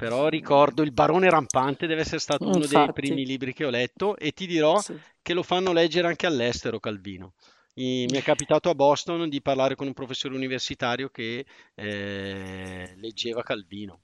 Però 0.00 0.28
ricordo 0.28 0.80
Il 0.80 0.92
Barone 0.92 1.28
Rampante 1.28 1.86
deve 1.86 2.00
essere 2.00 2.20
stato 2.20 2.44
uno 2.44 2.56
dei 2.60 2.68
Infatti. 2.68 2.92
primi 3.02 3.26
libri 3.26 3.52
che 3.52 3.66
ho 3.66 3.68
letto 3.68 4.16
e 4.16 4.32
ti 4.32 4.46
dirò 4.46 4.80
Sì. 4.80 4.98
che 5.20 5.34
lo 5.34 5.42
fanno 5.42 5.74
leggere 5.74 6.06
anche 6.08 6.24
all'estero 6.24 6.80
Calvino. 6.80 7.34
I- 7.74 8.06
mi 8.10 8.16
è 8.16 8.22
capitato 8.22 8.70
a 8.70 8.74
Boston 8.74 9.28
di 9.28 9.42
parlare 9.42 9.74
con 9.74 9.86
un 9.86 9.92
professore 9.92 10.34
universitario 10.34 11.10
che 11.10 11.44
eh, 11.74 12.94
leggeva 12.96 13.42
Calvino. 13.42 14.00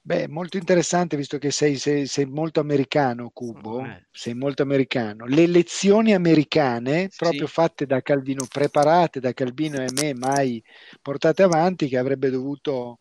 Beh, 0.00 0.28
molto 0.28 0.56
interessante, 0.56 1.14
visto 1.18 1.36
che 1.36 1.50
sei, 1.50 1.76
sei- 1.76 2.06
sei 2.06 2.24
molto 2.24 2.58
americano, 2.60 3.28
Cubo, 3.34 3.84
Eh. 3.84 4.06
sei 4.10 4.32
molto 4.32 4.62
americano. 4.62 5.26
Le 5.26 5.46
lezioni 5.46 6.14
americane, 6.14 7.08
Sì. 7.10 7.18
proprio 7.18 7.46
fatte 7.46 7.84
da 7.84 8.00
Calvino, 8.00 8.46
preparate 8.50 9.20
da 9.20 9.34
Calvino 9.34 9.76
e 9.82 9.90
me, 9.92 10.14
mai 10.14 10.62
portate 11.02 11.42
avanti, 11.42 11.86
che 11.86 11.98
avrebbe 11.98 12.30
dovuto, 12.30 12.98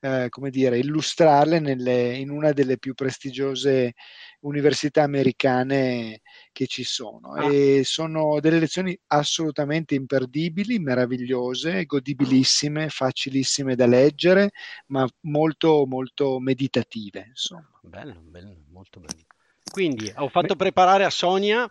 eh, 0.00 0.28
come 0.28 0.50
dire, 0.50 0.78
illustrarle 0.78 1.58
nelle- 1.58 2.16
in 2.16 2.30
una 2.30 2.52
delle 2.52 2.78
più 2.78 2.94
prestigiose 2.94 3.94
università 4.40 5.02
americane 5.02 6.20
che 6.52 6.66
ci 6.66 6.84
sono. 6.84 7.32
Ah. 7.32 7.52
E 7.52 7.82
sono 7.84 8.38
delle 8.40 8.60
lezioni 8.60 8.98
assolutamente 9.08 9.94
imperdibili, 9.94 10.78
meravigliose, 10.78 11.84
godibilissime, 11.84 12.88
facilissime 12.88 13.74
da 13.74 13.86
leggere 13.86 14.50
ma 14.86 15.06
molto 15.22 15.84
molto 15.86 16.38
meditative, 16.38 17.26
insomma. 17.28 17.68
Bello, 17.82 18.20
bello, 18.20 18.56
molto 18.70 19.00
bello. 19.00 19.24
Quindi 19.70 20.10
ho 20.16 20.28
fatto 20.28 20.56
preparare 20.56 21.04
a 21.04 21.10
Sonia 21.10 21.68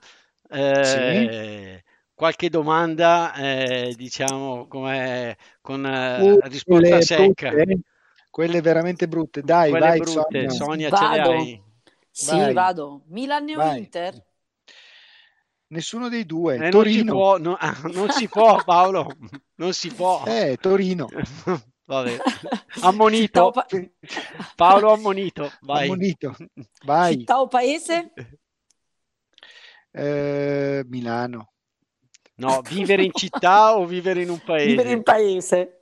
eh, 0.50 1.84
qualche 2.14 2.50
domanda, 2.50 3.34
eh, 3.34 3.94
diciamo, 3.96 4.68
come 4.68 5.38
con 5.62 5.86
eh, 5.86 6.38
risposta 6.44 7.02
secca. 7.02 7.50
brutte, 7.52 7.80
quelle 8.38 8.62
veramente 8.62 9.08
brutte. 9.08 9.42
Dai, 9.42 9.72
Quelle 9.72 9.88
vai, 9.88 9.98
brutte, 10.00 10.12
Sonia. 10.12 10.50
Sonia, 10.52 10.90
ce 10.96 11.08
le 11.08 11.18
Vado. 11.18 11.32
hai? 11.32 11.64
Sì, 12.12 12.36
Vai. 12.38 12.54
vado. 12.54 13.02
Milan 13.08 13.46
o. 13.46 13.78
Inter? 13.80 14.26
Nessuno 15.70 16.08
dei 16.08 16.24
due. 16.24 16.54
Eh, 16.54 16.58
non 16.58 16.66
si 16.68 16.72
Torino. 16.72 17.14
può, 17.14 17.38
no- 17.40 17.58
ah, 17.60 17.76
non 17.92 18.10
si 18.12 18.28
può, 18.28 18.62
Paolo, 18.64 19.12
non 19.56 19.74
si 19.74 19.92
può. 19.92 20.24
Eh, 20.28 20.56
Torino. 20.62 21.08
Vabbè, 21.86 22.18
ammonito. 22.82 23.50
Pa- 23.50 23.66
Paolo 24.56 24.92
ammonito, 24.94 25.52
vai. 25.62 25.86
Ammonito. 25.86 26.36
Vai. 26.86 27.18
Città 27.18 27.42
o 27.42 27.48
paese? 27.48 28.14
Eh, 29.90 30.84
Milano. 30.90 31.54
No, 32.36 32.62
vivere 32.62 33.04
in 33.04 33.12
città 33.14 33.76
o 33.78 33.86
vivere 33.88 34.22
in 34.22 34.30
un 34.30 34.40
Vivere 34.68 34.92
in 34.92 35.02
paese? 35.02 35.77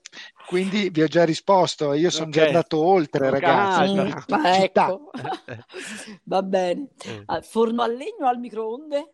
Quindi 0.46 0.90
vi 0.90 1.02
ho 1.02 1.08
già 1.08 1.24
risposto, 1.26 1.94
io 1.94 2.10
sono 2.10 2.30
già 2.30 2.42
Ok. 2.42 2.48
andato 2.48 2.84
oltre, 2.84 3.30
ragazzi. 3.30 3.80
ah, 3.80 3.88
Mm, 3.88 4.10
già. 4.28 4.62
ecco. 4.64 5.12
Va 6.24 6.44
bene. 6.44 6.88
Eh. 7.04 7.24
Ah, 7.26 7.42
Forno 7.42 7.82
a 7.82 7.88
legno 7.88 8.26
o 8.26 8.28
al 8.28 8.40
microonde? 8.40 9.14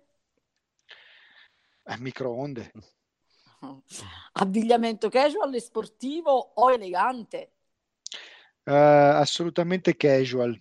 Eh, 1.86 1.98
microonde. 2.00 2.72
Abbigliamento 4.34 5.10
casual 5.10 5.54
e 5.54 5.60
sportivo 5.60 6.52
o 6.56 6.72
elegante? 6.72 7.52
Eh, 8.64 8.74
assolutamente 8.74 9.96
casual. 9.96 10.60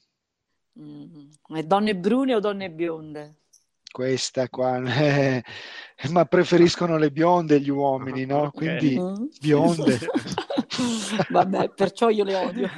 Mm, 0.78 1.28
e 1.56 1.62
donne 1.64 1.96
brune 1.96 2.34
o 2.34 2.40
donne 2.40 2.70
bionde? 2.70 3.34
Questa 3.90 4.48
qua, 4.48 4.78
eh, 4.84 5.42
ma 6.10 6.24
preferiscono 6.24 6.96
le 6.96 7.10
bionde 7.10 7.60
gli 7.60 7.70
uomini, 7.70 8.24
no? 8.24 8.50
Quindi 8.52 8.96
Mm? 8.98 9.26
bionde. 9.40 9.98
Vabbè, 11.28 11.70
perciò 11.70 12.08
io 12.08 12.24
le 12.24 12.34
odio. 12.34 12.70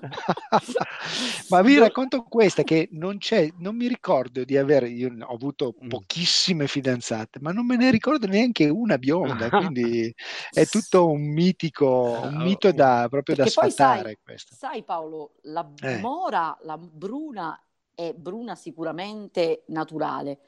Ma 1.48 1.62
vi 1.62 1.78
racconto 1.78 2.22
questa 2.24 2.62
che 2.62 2.88
non 2.92 3.18
c'è, 3.18 3.52
non 3.58 3.76
mi 3.76 3.86
ricordo 3.88 4.44
di 4.44 4.56
avere, 4.56 4.88
io 4.88 5.10
ho 5.20 5.34
avuto 5.34 5.76
Mm. 5.82 5.88
pochissime 5.88 6.66
fidanzate, 6.66 7.38
ma 7.40 7.52
non 7.52 7.66
me 7.66 7.76
ne 7.76 7.90
ricordo 7.90 8.26
neanche 8.26 8.68
una 8.68 8.98
bionda, 8.98 9.50
quindi 9.52 10.12
è 10.52 10.66
tutto 10.68 11.08
un 11.10 11.22
mitico, 11.32 12.20
un 12.24 12.36
Ah, 12.36 12.40
mito 12.40 12.72
da, 12.72 13.06
proprio 13.08 13.34
da 13.36 13.46
Perché 13.46 13.70
sai, 13.70 14.06
sfatare 14.06 14.18
questo. 14.22 14.56
sai 14.56 14.84
Paolo, 14.84 15.34
la 15.42 15.68
Eh. 15.82 15.98
mora, 16.00 16.56
la 16.62 16.78
bruna 16.78 17.58
è 17.94 18.12
bruna 18.14 18.54
sicuramente 18.54 19.64
naturale, 19.68 20.40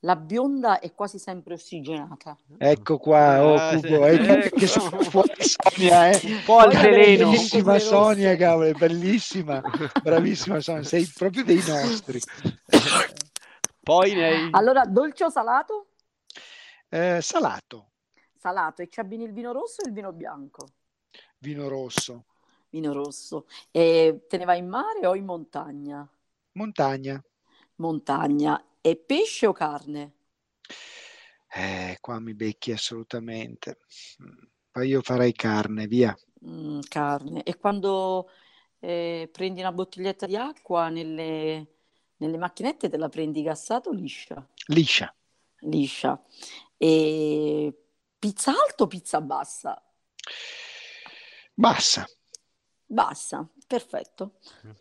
la 0.00 0.16
bionda 0.16 0.78
è 0.80 0.94
quasi 0.94 1.18
sempre 1.18 1.54
ossigenata. 1.54 2.36
Ecco 2.58 2.98
qua, 2.98 3.44
oh 3.44 3.54
Ah, 3.54 3.74
Cubo, 3.74 3.88
sì, 3.88 3.92
eh, 3.92 4.32
ecco. 4.44 4.56
che 4.56 4.66
sono 4.66 5.02
fuori 5.02 5.32
Sonia, 5.38 6.10
eh. 6.10 6.20
Un 6.24 6.42
po' 6.44 6.58
al 6.58 6.70
veleno. 6.72 7.30
Bellissima. 7.30 7.78
Sonia, 7.78 8.36
cavolo, 8.36 8.72
bellissima, 8.72 9.60
bravissima 10.02 10.60
Sonia, 10.60 10.82
sei 10.84 11.06
proprio 11.06 11.44
dei 11.44 11.62
nostri. 11.66 12.20
Poi 13.82 14.14
ne 14.14 14.24
hai... 14.26 14.48
Allora, 14.52 14.84
dolce 14.86 15.24
o 15.24 15.30
salato? 15.30 15.86
Eh, 16.90 17.20
salato, 17.22 17.90
Salato, 18.36 18.82
e 18.82 18.88
ci 18.88 18.98
abbini 19.00 19.24
il 19.24 19.32
vino 19.32 19.52
rosso 19.52 19.82
o 19.82 19.86
il 19.86 19.92
vino 19.92 20.12
bianco? 20.12 20.66
vino 21.38 21.68
rosso, 21.68 22.24
Vino 22.70 22.92
rosso. 22.92 23.46
E 23.70 24.24
te 24.28 24.36
ne 24.38 24.44
vai 24.44 24.58
in 24.58 24.68
mare 24.68 25.06
o 25.06 25.14
in 25.14 25.24
montagna? 25.24 26.08
montagna. 26.54 27.22
Montagna. 27.76 28.62
E 28.82 28.96
pesce 28.96 29.46
o 29.46 29.52
carne? 29.52 30.12
Eh, 31.52 31.98
qua 32.00 32.18
mi 32.20 32.34
becchi 32.34 32.72
assolutamente. 32.72 33.78
Poi 34.70 34.88
io 34.88 35.02
farei 35.02 35.32
carne, 35.32 35.86
via. 35.86 36.16
Mm, 36.46 36.80
carne. 36.88 37.42
E 37.42 37.56
quando 37.58 38.30
eh, 38.78 39.28
prendi 39.30 39.60
una 39.60 39.72
bottiglietta 39.72 40.26
di 40.26 40.36
acqua 40.36 40.88
nelle, 40.88 41.66
nelle 42.16 42.36
macchinette 42.38 42.88
te 42.88 42.96
la 42.96 43.08
prendi 43.08 43.42
gassata 43.42 43.90
o 43.90 43.92
liscia? 43.92 44.46
Liscia. 44.68 45.14
Liscia. 45.62 46.22
E 46.76 47.74
pizza 48.18 48.52
alta 48.52 48.84
o 48.84 48.86
pizza 48.86 49.20
bassa? 49.20 49.82
Bassa. 51.56 52.06
Bassa, 52.92 53.46
perfetto. 53.68 54.32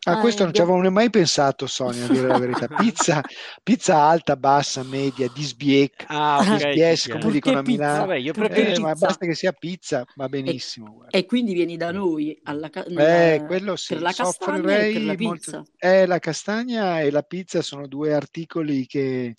A 0.05 0.13
Ah, 0.13 0.17
questo 0.17 0.43
non 0.43 0.51
ci 0.53 0.61
avevo 0.61 0.89
mai 0.89 1.11
pensato, 1.11 1.67
Sonia, 1.67 2.05
a 2.05 2.07
dire 2.09 2.27
la 2.27 2.39
verità. 2.39 2.67
Pizza, 2.75 3.23
pizza 3.61 3.97
alta, 3.97 4.35
bassa, 4.35 4.81
media, 4.83 5.27
di 5.29 5.43
sbiec, 5.43 6.05
Ah, 6.07 6.39
di 6.39 6.55
ok, 6.55 6.59
sbies, 6.59 7.01
ti 7.03 7.09
come 7.09 7.19
piace. 7.19 7.31
dicono 7.33 7.59
a? 7.59 7.61
Milano. 7.61 7.99
Vabbè, 8.07 8.15
io 8.15 8.33
preferisco... 8.33 8.87
Eh, 8.87 8.95
basta 8.95 9.25
che 9.27 9.35
sia 9.35 9.51
pizza, 9.51 10.03
va 10.15 10.27
benissimo. 10.27 10.91
guarda. 10.93 11.17
E 11.17 11.25
quindi 11.27 11.53
vieni 11.53 11.77
da 11.77 11.91
noi 11.91 12.39
alla 12.43 12.69
ca- 12.71 12.83
Eh, 12.83 12.93
nella- 12.93 13.45
quello 13.45 13.75
sì, 13.75 13.93
per 13.93 14.01
la 14.01 14.11
castagna 14.13 14.79
e 14.79 14.91
per 14.91 15.03
la 15.05 15.15
molto. 15.19 15.43
pizza. 15.43 15.63
Eh, 15.77 16.05
la 16.07 16.19
castagna 16.19 16.99
e 17.01 17.11
la 17.11 17.21
pizza 17.21 17.61
sono 17.61 17.87
due 17.87 18.13
articoli 18.13 18.87
che, 18.87 19.35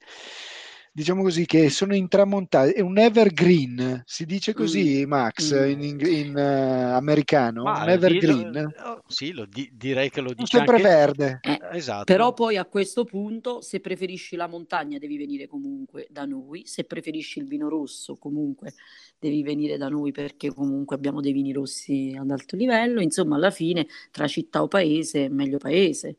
diciamo 0.93 1.23
così, 1.23 1.47
che 1.47 1.71
sono 1.71 1.95
intramontati. 1.95 2.73
È 2.73 2.81
un 2.81 2.99
evergreen, 2.99 4.03
si 4.05 4.25
dice 4.27 4.53
così, 4.53 5.05
Max, 5.07 5.55
Mm. 5.55 5.71
in, 5.71 5.83
ing- 5.83 6.07
in, 6.07 6.37
eh, 6.37 6.83
americano? 6.93 7.63
Ma 7.65 7.83
un 7.83 7.89
evergreen. 7.91 8.73
oh, 8.85 9.03
sì, 9.07 9.33
lo 9.33 9.47
di- 9.47 9.71
direi 9.73 10.11
che 10.11 10.21
lo 10.21 10.33
dice 10.35 10.59
anche... 10.59 10.73
sempreverde. 10.73 11.39
Eh, 11.43 11.59
Esatto. 11.73 12.05
Però 12.05 12.33
poi 12.35 12.57
a 12.57 12.65
questo 12.65 13.05
punto, 13.05 13.61
se 13.61 13.79
preferisci 13.81 14.35
la 14.37 14.49
montagna, 14.49 14.99
devi 14.99 15.17
venire 15.17 15.47
comunque 15.47 16.07
da 16.11 16.25
noi. 16.25 16.63
Se 16.67 16.85
preferisci 16.85 17.39
il 17.39 17.47
vino 17.47 17.69
rosso, 17.69 18.17
comunque 18.17 18.73
devi 19.19 19.43
venire 19.43 19.77
da 19.79 19.89
noi 19.89 20.11
perché 20.11 20.53
comunque 20.53 20.97
abbiamo 20.97 21.21
dei 21.21 21.33
vini 21.33 21.53
rossi 21.53 22.17
ad 22.19 22.31
alto 22.31 22.57
livello. 22.57 23.01
Insomma, 23.01 23.37
alla 23.37 23.51
fine, 23.53 23.87
tra 24.11 24.27
città 24.27 24.63
o 24.63 24.69
paese, 24.69 25.29
meglio 25.29 25.59
paese. 25.59 26.17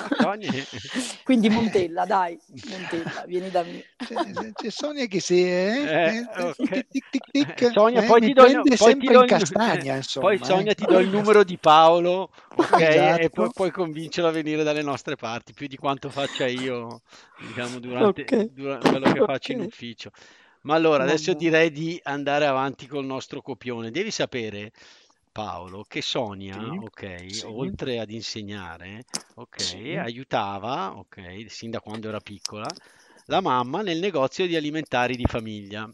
Quindi 1.22 1.50
Montella, 1.50 2.06
dai, 2.06 2.38
Montella, 2.70 3.24
vieni 3.26 3.50
da 3.50 3.62
me. 3.62 3.84
C'è, 3.98 4.16
c'è 4.54 4.70
Sonia 4.70 5.04
che 5.06 5.20
si 5.20 5.42
è... 5.42 5.84
Eh, 5.84 6.16
eh, 6.16 6.26
ok. 6.44 6.86
tic, 6.90 7.10
tic, 7.10 7.30
tic, 7.30 7.62
Eh, 7.62 7.70
Sonia, 7.70 8.02
eh, 8.02 8.06
poi 8.06 8.22
ti 8.22 8.32
do 8.32 8.46
poi 8.76 8.96
ti 8.96 9.06
do 9.06 9.20
in 9.20 9.26
castagna, 9.26 9.92
eh, 9.94 9.98
insomma. 9.98 10.28
poi 10.28 10.38
Sonia 10.42 10.72
eh. 10.72 10.74
ti 10.74 10.86
do 10.86 10.98
il 10.98 11.08
numero 11.08 11.44
di 11.44 11.58
Paolo, 11.58 12.30
ok? 12.54 12.80
E 12.80 12.80
Esatto. 12.80 13.28
poi 13.30 13.50
puoi 13.52 13.70
convincerlo 13.70 14.30
a 14.30 14.32
venire 14.32 14.62
dalle 14.62 14.80
nostre 14.82 15.16
parti, 15.16 15.52
più 15.52 15.66
di 15.66 15.76
quanto 15.76 16.08
faccia 16.08 16.46
io, 16.46 17.02
diciamo, 17.36 17.78
durante, 17.80 18.22
Ok. 18.22 18.48
dura- 18.50 18.78
quello 18.78 19.10
che 19.10 19.22
faccio 19.22 19.52
in 19.52 19.60
ufficio. 19.60 20.10
Ma 20.62 20.74
allora, 20.74 21.04
adesso 21.04 21.34
direi 21.34 21.70
di 21.70 22.00
andare 22.04 22.46
avanti 22.46 22.86
col 22.86 23.04
nostro 23.04 23.42
copione. 23.42 23.90
Devi 23.90 24.10
sapere, 24.10 24.72
Paolo, 25.28 25.84
che 25.84 26.02
Sonia, 26.02 26.58
Sì, 26.58 26.78
ok, 26.78 27.26
sì. 27.26 27.46
oltre 27.46 27.98
ad 28.00 28.10
insegnare, 28.10 29.04
ok, 29.34 29.56
Sì. 29.56 29.96
aiutava, 30.00 30.96
ok, 30.96 31.46
sin 31.48 31.70
da 31.70 31.80
quando 31.80 32.08
era 32.08 32.20
piccola, 32.20 32.74
la 33.26 33.40
mamma 33.40 33.82
nel 33.82 33.98
negozio 33.98 34.46
di 34.46 34.56
alimentari 34.56 35.16
di 35.16 35.26
famiglia. 35.26 35.90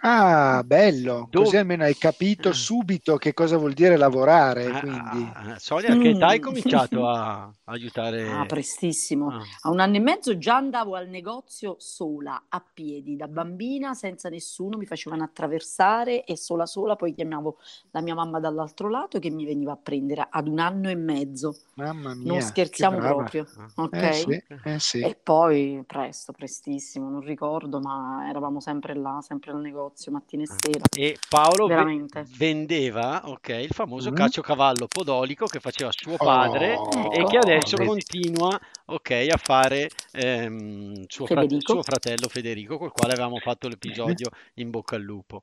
Ah, 0.00 0.62
bello, 0.64 1.26
Dove- 1.28 1.44
così 1.44 1.56
almeno 1.56 1.82
hai 1.82 1.96
capito 1.96 2.52
subito 2.52 3.16
che 3.16 3.34
cosa 3.34 3.56
vuol 3.56 3.72
dire 3.72 3.96
lavorare, 3.96 4.66
Ah, 4.66 4.78
quindi... 4.78 5.18
ah, 5.34 5.52
ah, 5.54 5.58
Sonia, 5.58 5.96
che 5.96 6.10
età 6.10 6.28
hai 6.28 6.38
cominciato 6.38 7.04
a 7.08 7.52
aiutare? 7.64 8.22
Ah, 8.22 8.46
prestissimo. 8.46 9.28
Ah, 9.30 9.42
A 9.62 9.70
un 9.70 9.80
anno 9.80 9.96
e 9.96 10.00
mezzo 10.00 10.38
già 10.38 10.54
andavo 10.56 10.94
al 10.94 11.08
negozio 11.08 11.76
sola, 11.78 12.44
a 12.48 12.60
piedi, 12.72 13.16
da 13.16 13.26
bambina, 13.26 13.94
senza 13.94 14.28
nessuno, 14.28 14.76
mi 14.76 14.86
facevano 14.86 15.24
attraversare 15.24 16.24
e 16.24 16.36
sola 16.36 16.66
sola, 16.66 16.94
poi 16.94 17.12
chiamavo 17.12 17.58
la 17.90 18.00
mia 18.00 18.14
mamma 18.14 18.38
dall'altro 18.38 18.88
lato 18.88 19.18
che 19.18 19.30
mi 19.30 19.44
veniva 19.44 19.72
a 19.72 19.76
prendere 19.76 20.26
ad 20.30 20.46
un 20.46 20.60
anno 20.60 20.88
e 20.90 20.94
mezzo. 20.94 21.56
Mamma 21.74 22.14
mia, 22.14 22.28
Non 22.28 22.38
che 22.38 22.44
scherziamo 22.46 22.98
proprio, 22.98 23.46
Ah. 23.56 23.82
ok? 23.84 23.92
Eh 23.94 24.12
sì, 24.12 24.42
eh 24.64 24.78
sì. 24.78 25.00
E 25.00 25.14
poi 25.14 25.82
presto, 25.86 26.32
prestissimo, 26.32 27.08
non 27.08 27.20
ricordo, 27.20 27.78
ma 27.80 28.26
eravamo 28.28 28.58
sempre 28.60 28.94
là, 28.94 29.20
sempre 29.22 29.52
al 29.52 29.60
negozio, 29.60 29.87
mattina 30.10 30.42
e 30.42 30.46
Ah. 30.48 30.56
sera. 30.60 30.84
E 30.94 31.16
Paolo 31.28 31.66
ve- 31.66 31.74
Veramente. 31.74 32.24
vendeva, 32.36 33.28
ok, 33.28 33.48
il 33.48 33.72
famoso 33.72 34.10
Mm. 34.10 34.14
caciocavallo 34.14 34.86
podolico 34.86 35.46
che 35.46 35.60
faceva 35.60 35.90
suo 35.92 36.16
padre 36.16 36.74
Oh, 36.74 37.12
e 37.12 37.24
che 37.24 37.36
adesso 37.36 37.76
vedi. 37.76 37.90
continua, 37.90 38.60
ok, 38.86 39.26
a 39.30 39.36
fare 39.36 39.88
ehm, 40.12 41.04
suo, 41.06 41.26
fra- 41.26 41.44
suo 41.58 41.82
fratello 41.82 42.28
Federico, 42.28 42.78
col 42.78 42.92
quale 42.92 43.12
avevamo 43.12 43.38
fatto 43.38 43.68
l'episodio 43.68 44.30
in 44.54 44.70
bocca 44.70 44.96
al 44.96 45.02
lupo. 45.02 45.42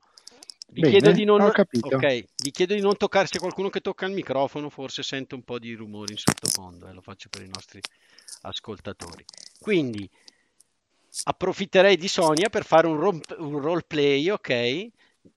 Vi 0.67 0.81
Bene, 0.81 0.97
chiedo 0.97 1.11
di 1.11 1.23
non, 1.23 1.41
ho 1.41 1.51
capito. 1.51 1.95
ok, 1.95 2.23
vi 2.43 2.51
chiedo 2.51 2.73
di 2.73 2.81
non 2.81 2.97
toccare, 2.97 3.27
se 3.27 3.39
qualcuno 3.39 3.69
che 3.69 3.81
tocca 3.81 4.05
il 4.07 4.13
microfono 4.13 4.69
forse 4.69 5.03
sente 5.03 5.35
un 5.35 5.43
po' 5.43 5.59
di 5.59 5.73
rumore 5.73 6.11
in 6.11 6.17
sottofondo, 6.17 6.87
eh, 6.87 6.93
lo 6.93 7.01
faccio 7.01 7.29
per 7.29 7.43
i 7.43 7.47
nostri 7.47 7.79
ascoltatori. 8.41 9.23
Quindi 9.59 10.09
approfitterei 11.23 11.97
di 11.97 12.07
Sonia 12.07 12.49
per 12.49 12.65
fare 12.65 12.87
un, 12.87 12.97
rom- 12.97 13.21
un 13.37 13.59
roleplay, 13.59 14.29
ok? 14.29 14.87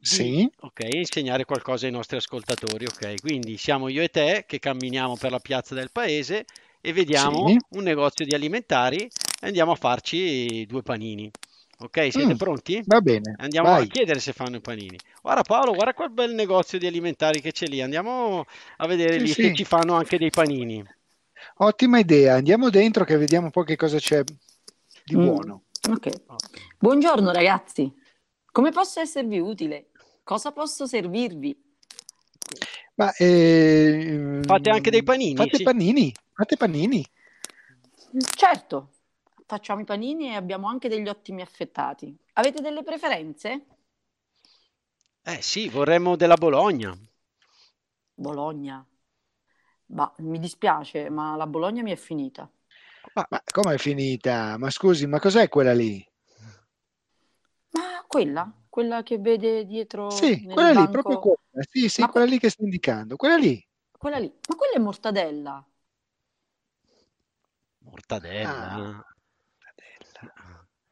Di, 0.01 0.35
Sì. 0.35 0.51
ok, 0.61 0.81
insegnare 0.93 1.45
qualcosa 1.45 1.87
ai 1.87 1.93
nostri 1.93 2.17
ascoltatori, 2.17 2.87
ok? 2.87 3.21
Quindi 3.21 3.57
siamo 3.57 3.89
io 3.89 4.03
e 4.03 4.09
te 4.09 4.45
che 4.47 4.59
camminiamo 4.59 5.17
per 5.17 5.31
la 5.31 5.41
piazza 5.41 5.75
del 5.75 5.91
paese 5.91 6.45
e 6.81 6.93
vediamo 6.93 7.55
Sì. 7.55 7.59
un 7.71 7.83
negozio 7.83 8.25
di 8.25 8.35
alimentari 8.35 9.03
e 9.41 9.47
andiamo 9.47 9.73
a 9.73 9.77
farci 9.77 10.67
due 10.67 10.83
panini. 10.83 11.31
Ok, 11.79 12.13
siete 12.13 12.35
Mm, 12.35 12.37
pronti? 12.37 12.85
Va 12.87 13.01
bene, 13.01 13.41
Andiamo 13.41 13.75
a 13.77 13.79
vai. 13.79 13.87
chiedere 13.87 14.19
se 14.21 14.33
fanno 14.33 14.57
i 14.57 14.61
panini. 14.61 15.01
Guarda 15.23 15.43
Paolo, 15.43 15.73
guarda 15.75 15.95
quel 15.95 16.11
bel 16.11 16.35
negozio 16.35 16.79
di 16.79 16.87
alimentari 16.87 17.41
che 17.41 17.53
c'è 17.53 17.67
lì. 17.67 17.81
Andiamo 17.81 18.45
a 18.79 18.87
vedere 18.87 19.19
Sì, 19.19 19.21
lì 19.21 19.33
sì. 19.35 19.43
se 19.43 19.51
ci 19.53 19.65
fanno 19.65 19.95
anche 19.95 20.19
dei 20.19 20.31
panini. 20.33 20.85
Ottima 21.59 21.99
idea, 21.99 22.35
andiamo 22.37 22.71
dentro 22.71 23.05
che 23.05 23.17
vediamo 23.17 23.47
un 23.47 23.51
po' 23.53 23.63
che 23.63 23.77
cosa 23.77 23.99
c'è 23.99 24.25
di 25.05 25.17
Mm. 25.17 25.19
buono. 25.19 25.65
Ok. 25.89 26.23
Buongiorno 26.79 27.33
ragazzi, 27.33 27.91
come 28.53 28.71
posso 28.73 29.01
esservi 29.01 29.39
utile? 29.39 29.91
Cosa 30.23 30.53
posso 30.53 30.87
servirvi? 30.87 31.59
Ma 32.97 33.15
eh, 33.15 34.41
Fate 34.45 34.69
anche 34.69 34.91
dei 34.91 35.03
panini, 35.03 35.35
Fate 35.35 35.57
sì. 35.57 35.63
panini, 35.63 36.15
fate 36.35 36.57
panini. 36.59 37.03
Certo, 38.37 38.91
facciamo 39.47 39.81
i 39.81 39.85
panini 39.85 40.29
e 40.29 40.35
abbiamo 40.35 40.69
anche 40.69 40.91
degli 40.91 41.09
ottimi 41.09 41.41
affettati. 41.41 42.15
Avete 42.35 42.61
delle 42.61 42.83
preferenze? 42.83 43.67
Eh 45.23 45.41
sì, 45.41 45.71
vorremmo 45.71 46.17
della 46.17 46.37
Bologna. 46.37 46.95
Bologna. 48.15 48.87
Bah, 49.87 50.13
mi 50.19 50.39
dispiace, 50.39 51.09
ma 51.09 51.35
la 51.37 51.47
Bologna 51.47 51.83
mi 51.83 51.93
è 51.93 51.97
finita. 51.97 52.51
Ma 53.15 53.43
come 53.51 53.75
è 53.75 53.79
finita? 53.79 54.57
Ma 54.59 54.71
scusi, 54.71 55.07
ma 55.07 55.19
cos'è 55.19 55.49
quella 55.49 55.73
lì? 55.75 56.05
Ma 57.71 58.05
quella? 58.07 58.53
Quella 58.69 59.03
che 59.03 59.19
vede 59.19 59.65
dietro 59.65 60.09
Sì, 60.11 60.41
nel 60.45 60.55
quella 60.55 60.71
lì, 60.71 60.75
banco? 60.77 60.91
proprio 60.91 61.19
quella. 61.19 61.67
Sì, 61.71 61.89
sì, 61.89 62.01
Ma 62.03 62.09
quella 62.11 62.27
lì 62.27 62.39
che 62.39 62.51
sta 62.51 62.63
indicando. 62.63 63.17
Quella 63.17 63.37
lì. 63.37 63.67
Quella 63.97 64.19
lì. 64.19 64.33
Ma 64.49 64.55
quella 64.55 64.75
è 64.75 64.79
mortadella. 64.79 65.67
Mortadella. 67.85 68.75
Ah. 68.75 69.05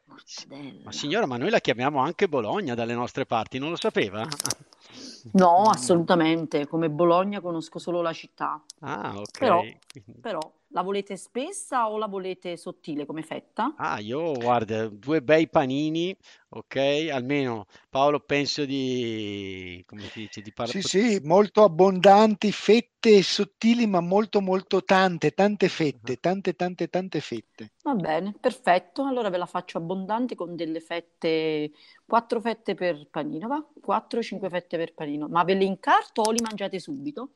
Mortadella. 0.06 0.82
Ma 0.84 0.92
signora, 0.92 1.26
ma 1.26 1.36
noi 1.36 1.50
la 1.50 1.60
chiamiamo 1.60 2.00
anche 2.00 2.28
Bologna 2.28 2.74
dalle 2.74 2.94
nostre 2.94 3.26
parti, 3.26 3.58
non 3.58 3.70
lo 3.70 3.76
sapeva? 3.76 4.26
No, 5.32 5.68
assolutamente. 5.68 6.66
Come 6.66 6.88
Bologna 6.88 7.40
conosco 7.40 7.78
solo 7.78 8.00
la 8.02 8.12
città. 8.12 8.62
Ah, 8.80 9.12
ok. 9.16 9.38
Però, 9.38 9.62
però, 10.20 10.55
la 10.68 10.82
volete 10.82 11.16
spessa 11.16 11.88
o 11.90 11.98
la 11.98 12.06
volete 12.06 12.56
sottile 12.56 13.06
come 13.06 13.22
fetta? 13.22 13.74
Ah, 13.78 14.00
io 14.00 14.32
guarda, 14.32 14.88
due 14.88 15.20
bei 15.22 15.48
panini, 15.48 16.16
ok? 16.48 17.08
Almeno 17.12 17.66
Paolo 17.90 18.20
penso 18.20 18.64
di, 18.64 19.82
come 19.86 20.08
si 20.08 20.20
dice, 20.20 20.40
di 20.40 20.50
par- 20.52 20.68
Sì, 20.68 20.80
sì, 20.80 21.20
molto 21.22 21.62
abbondanti, 21.62 22.52
fette 22.52 23.22
sottili, 23.22 23.86
ma 23.86 24.00
molto, 24.00 24.40
molto 24.40 24.82
tante, 24.82 25.32
tante 25.32 25.68
fette, 25.68 26.16
tante, 26.16 26.54
tante, 26.54 26.88
tante 26.88 27.20
fette. 27.20 27.70
Va 27.82 27.94
bene, 27.94 28.34
perfetto. 28.38 29.04
Allora 29.04 29.30
ve 29.30 29.36
la 29.38 29.46
faccio 29.46 29.78
abbondante 29.78 30.34
con 30.34 30.56
delle 30.56 30.80
fette, 30.80 31.70
quattro 32.04 32.40
fette 32.40 32.74
per 32.74 33.06
panino, 33.08 33.46
va? 33.48 33.64
4-5 33.80 34.48
fette 34.48 34.76
per 34.76 34.92
panino. 34.94 35.28
Ma 35.28 35.44
ve 35.44 35.54
le 35.54 35.64
incarto 35.64 36.22
o 36.22 36.30
li 36.32 36.40
mangiate 36.40 36.78
subito? 36.80 37.30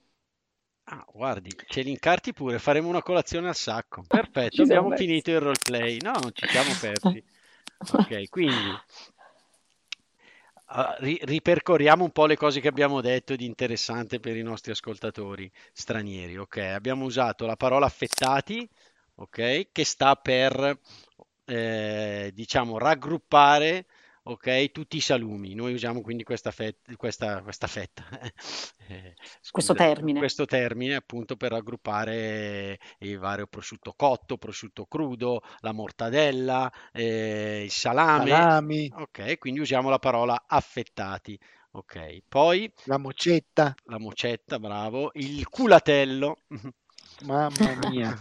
Ah, 0.93 1.05
guardi, 1.13 1.51
ce 1.69 1.83
li 1.83 1.91
incarti 1.91 2.33
pure, 2.33 2.59
faremo 2.59 2.89
una 2.89 3.03
colazione 3.03 3.47
al 3.47 3.55
sacco. 3.55 4.03
Perfetto, 4.09 4.63
abbiamo 4.63 4.91
finito 4.97 5.31
il 5.31 5.39
roleplay. 5.39 5.99
No, 6.01 6.13
non 6.13 6.33
ci 6.35 6.49
siamo 6.49 6.73
persi. 6.81 7.23
Ok, 7.93 8.29
quindi 8.29 8.79
ah, 10.67 10.97
ri- 10.99 11.19
ripercorriamo 11.23 12.05
un 12.05 12.11
po' 12.11 12.27
le 12.27 12.37
cose 12.37 12.61
che 12.61 12.69
abbiamo 12.69 13.01
detto 13.01 13.37
di 13.37 13.45
interessante 13.47 14.21
per 14.21 14.37
i 14.37 14.43
nostri 14.43 14.73
ascoltatori 14.73 15.51
stranieri. 15.73 16.37
Ok, 16.37 16.59
abbiamo 16.59 17.05
usato 17.05 17.47
la 17.47 17.57
parola 17.57 17.87
affettati, 17.87 18.69
ok, 19.17 19.69
che 19.73 19.85
sta 19.85 20.15
per, 20.17 20.79
eh, 21.45 22.31
diciamo, 22.35 22.79
raggruppare, 22.79 23.87
ok, 24.33 24.71
tutti 24.71 24.97
i 24.97 25.01
salumi. 25.01 25.55
Noi 25.55 25.75
usiamo 25.75 26.01
quindi 26.01 26.23
questa, 26.23 26.51
fet- 26.51 26.95
questa, 26.97 27.43
questa 27.43 27.67
fetta, 27.67 28.05
eh, 28.89 29.17
Questo 29.51 29.75
scusa, 29.75 29.75
termine. 29.75 30.21
questo 30.21 30.45
termine 30.47 30.95
appunto 30.95 31.37
per 31.37 31.51
raggruppare 31.53 32.79
il 32.99 33.19
vario 33.19 33.47
prosciutto 33.47 33.93
cotto, 33.97 34.37
prosciutto 34.39 34.87
crudo, 34.87 35.43
la 35.61 35.73
mortadella, 35.73 36.71
eh, 36.93 37.63
il 37.65 37.71
salame. 37.71 38.55
Salami, 38.55 38.93
Ok, 38.93 39.39
quindi 39.39 39.61
usiamo 39.61 39.89
la 39.89 39.99
parola 39.99 40.45
affettati. 40.47 41.39
Ok, 41.73 42.23
poi 42.29 42.73
la 42.85 42.99
mocetta, 42.99 43.75
la 43.85 43.99
mocetta, 43.99 44.59
bravo, 44.59 45.11
il 45.15 45.47
culatello. 45.49 46.37
mamma 47.21 47.75
mia. 47.75 48.19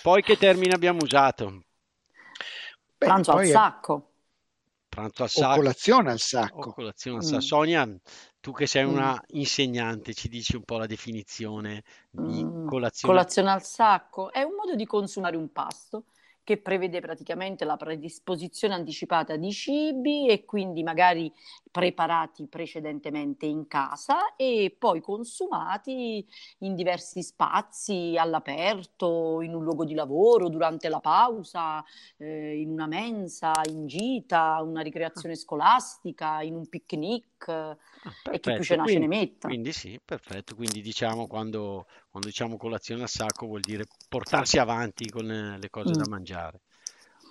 Poi 0.00 0.22
che 0.22 0.36
termine 0.36 0.74
abbiamo 0.74 1.02
usato? 1.02 1.62
Beh, 2.98 3.06
Pranzo 3.06 3.32
al 3.32 3.44
sacco. 3.44 4.09
Pranzo 4.90 5.22
al 5.22 5.30
o 5.32 5.44
sacco 5.44 5.46
colazione 5.46 6.10
al 6.10 6.18
o 6.48 6.66
sacco. 6.66 6.68
colazione 6.68 7.18
al 7.18 7.22
Mm. 7.22 7.24
sacco. 7.24 7.40
Sonia, 7.40 7.88
tu 8.40 8.52
che 8.52 8.66
sei 8.66 8.84
Mm. 8.86 8.90
una 8.94 9.20
insegnante, 9.28 10.14
ci 10.14 10.28
dici 10.28 10.56
un 10.56 10.64
po' 10.64 10.78
la 10.78 10.86
definizione 10.86 11.82
di 12.10 12.44
Mm, 12.44 12.64
colazione? 12.64 12.90
Colazione 13.00 13.50
al 13.50 13.62
sacco 13.64 14.32
è 14.32 14.42
un 14.42 14.54
modo 14.54 14.74
di 14.74 14.84
consumare 14.84 15.36
un 15.36 15.52
pasto 15.52 16.06
che 16.42 16.58
prevede 16.60 17.00
praticamente 17.00 17.64
la 17.64 17.76
predisposizione 17.76 18.74
anticipata 18.74 19.36
di 19.36 19.52
cibi 19.52 20.28
e 20.28 20.44
quindi 20.44 20.82
magari 20.82 21.32
preparati 21.70 22.46
precedentemente 22.48 23.46
in 23.46 23.66
casa 23.68 24.34
e 24.36 24.74
poi 24.76 25.00
consumati 25.00 26.26
in 26.58 26.74
diversi 26.74 27.22
spazi, 27.22 28.16
all'aperto, 28.18 29.40
in 29.40 29.54
un 29.54 29.62
luogo 29.64 29.84
di 29.84 29.94
lavoro, 29.94 30.48
durante 30.48 30.88
la 30.88 31.00
pausa, 31.00 31.84
eh, 32.18 32.60
in 32.60 32.70
una 32.70 32.86
mensa, 32.86 33.62
in 33.66 33.86
gita, 33.86 34.60
una 34.62 34.80
ricreazione 34.82 35.36
scolastica, 35.36 36.42
in 36.42 36.54
un 36.56 36.68
picnic 36.68 37.76
Ah, 38.02 38.14
e 38.28 38.40
chi 38.40 38.52
più 38.52 38.64
ce 38.64 38.76
n'ha 38.76 38.86
ce 38.86 38.98
ne 38.98 39.06
quindi, 39.06 39.08
metta. 39.08 39.56
quindi 39.60 39.72
sì, 39.72 39.98
perfetto. 40.04 40.54
Quindi 40.54 40.80
diciamo 40.80 41.26
quando, 41.26 41.86
quando 42.08 42.28
diciamo 42.28 42.56
colazione 42.56 43.02
al 43.02 43.08
sacco 43.08 43.46
vuol 43.46 43.62
dire 43.62 43.84
portarsi 44.08 44.58
avanti 44.58 45.08
con 45.10 45.30
eh, 45.30 45.58
le 45.58 45.68
cose 45.70 45.94
da 45.94 46.04
Mm. 46.04 46.08
mangiare. 46.08 46.62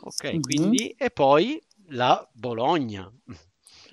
Ok, 0.01 0.37
Mhm. 0.37 0.39
quindi 0.39 0.89
e 0.91 1.09
poi 1.11 1.61
la 1.87 2.27
Bologna. 2.33 3.11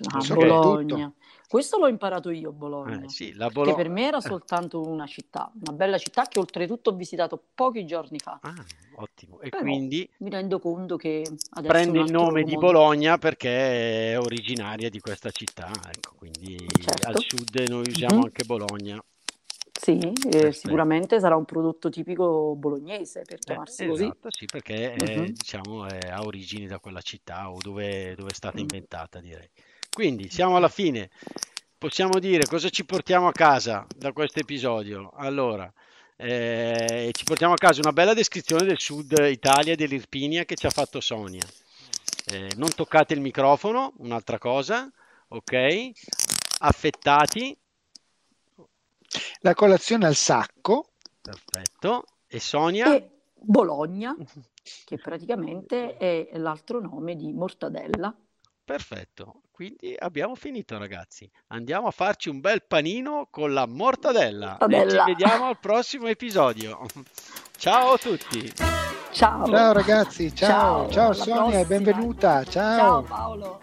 Ah. 0.05 0.33
Bologna. 0.33 1.11
Questo 1.47 1.77
l'ho 1.77 1.87
imparato 1.87 2.29
io, 2.29 2.49
eh, 2.49 2.53
Bologna, 2.53 3.07
sì, 3.07 3.33
la 3.33 3.47
che 3.47 3.53
Bologna. 3.53 3.75
per 3.75 3.89
me 3.89 4.05
era 4.07 4.19
soltanto 4.19 4.81
una 4.81 5.07
città, 5.07 5.49
una 5.61 5.71
bella 5.71 5.97
città 5.97 6.23
che 6.27 6.39
oltretutto 6.39 6.89
ho 6.89 6.93
visitato 6.93 7.41
pochi 7.55 7.85
giorni 7.85 8.19
fa. 8.19 8.37
Ah, 8.41 8.53
ottimo. 8.95 9.39
E 9.39 9.49
Però 9.49 9.61
quindi 9.61 10.09
mi 10.17 10.29
rendo 10.29 10.59
conto 10.59 10.97
che 10.97 11.21
adesso 11.51 11.67
prende 11.67 11.99
il 11.99 12.11
nome 12.11 12.43
di 12.43 12.51
mondo. 12.51 12.65
Bologna 12.67 13.17
perché 13.17 14.11
è 14.11 14.19
originaria 14.19 14.89
di 14.89 14.99
questa 14.99 15.31
città, 15.31 15.71
ecco, 15.89 16.15
quindi 16.17 16.57
al 16.57 16.83
Certo. 16.83 17.19
sud 17.19 17.65
noi 17.69 17.85
usiamo 17.87 18.17
Mhm. 18.17 18.23
anche 18.23 18.43
Bologna. 18.43 19.01
Sì, 19.79 20.11
eh, 20.31 20.51
sicuramente 20.51 21.19
sarà 21.19 21.35
un 21.37 21.45
prodotto 21.45 21.89
tipico 21.89 22.55
bolognese 22.55 23.21
per 23.21 23.37
Eh, 23.37 23.43
chiamarsi 23.43 23.85
così. 23.85 24.03
esatto, 24.03 24.29
sì, 24.31 24.45
perché 24.45 24.91
è, 24.91 25.17
Mhm. 25.19 25.31
diciamo, 25.33 25.85
è- 25.85 26.09
ha 26.09 26.23
origini 26.23 26.67
da 26.67 26.79
quella 26.79 26.99
città 27.01 27.49
o 27.51 27.57
dove, 27.61 28.15
dove 28.15 28.31
è 28.31 28.33
stata 28.33 28.57
Mm. 28.57 28.61
inventata, 28.63 29.19
direi. 29.21 29.47
Quindi 29.97 30.29
siamo 30.29 30.57
alla 30.57 30.69
fine. 30.69 31.09
Possiamo 31.75 32.19
dire 32.19 32.45
cosa 32.45 32.69
ci 32.69 32.85
portiamo 32.85 33.27
a 33.27 33.31
casa 33.31 33.83
da 33.95 34.11
questo 34.11 34.39
episodio. 34.39 35.09
Allora, 35.15 35.73
eh, 36.15 37.09
ci 37.13 37.23
portiamo 37.23 37.53
a 37.53 37.57
casa 37.57 37.81
una 37.81 37.93
bella 37.93 38.13
descrizione 38.13 38.63
del 38.63 38.77
sud 38.77 39.15
Italia 39.27 39.73
e 39.73 39.75
dell'Irpinia 39.75 40.45
che 40.45 40.53
ci 40.53 40.67
ha 40.67 40.69
fatto 40.69 41.01
Sonia. 41.01 41.43
Eh, 42.27 42.51
non 42.57 42.69
toccate 42.75 43.15
il 43.15 43.21
microfono, 43.21 43.93
un'altra 43.97 44.37
cosa, 44.37 44.87
ok? 45.29 45.89
Affettati, 46.59 47.57
La 49.39 49.55
colazione 49.55 50.05
al 50.05 50.13
sacco, 50.13 50.91
perfetto. 51.19 52.05
E 52.27 52.39
Sonia? 52.39 52.95
E 52.95 53.09
Bologna, 53.33 54.15
che 54.85 54.97
praticamente 54.99 55.97
è 55.97 56.37
l'altro 56.37 56.79
nome 56.79 57.15
di 57.15 57.33
mortadella. 57.33 58.15
Perfetto, 58.67 59.43
quindi 59.49 59.95
abbiamo 59.97 60.35
finito 60.35 60.77
ragazzi. 60.77 61.31
Andiamo 61.47 61.87
a 61.87 61.91
farci 61.91 62.27
un 62.27 62.41
bel 62.41 62.63
panino 62.63 63.29
con 63.31 63.53
la 63.53 63.65
mortadella 63.65 64.57
e 64.57 64.65
ci 64.65 64.67
Mortadella. 64.75 65.03
vediamo 65.05 65.45
al 65.45 65.57
prossimo 65.57 66.07
episodio. 66.07 66.85
Ciao 67.55 67.93
a 67.93 67.97
tutti. 67.97 68.53
Ciao. 69.13 69.47
ciao 69.47 69.71
ragazzi, 69.71 70.35
ciao, 70.35 70.89
ciao, 70.91 71.05
alla 71.05 71.13
Sonia, 71.13 71.41
prossima. 71.43 71.63
benvenuta, 71.63 72.43
Ciao 72.43 72.51
ciao. 72.77 73.01
Paolo. 73.03 73.61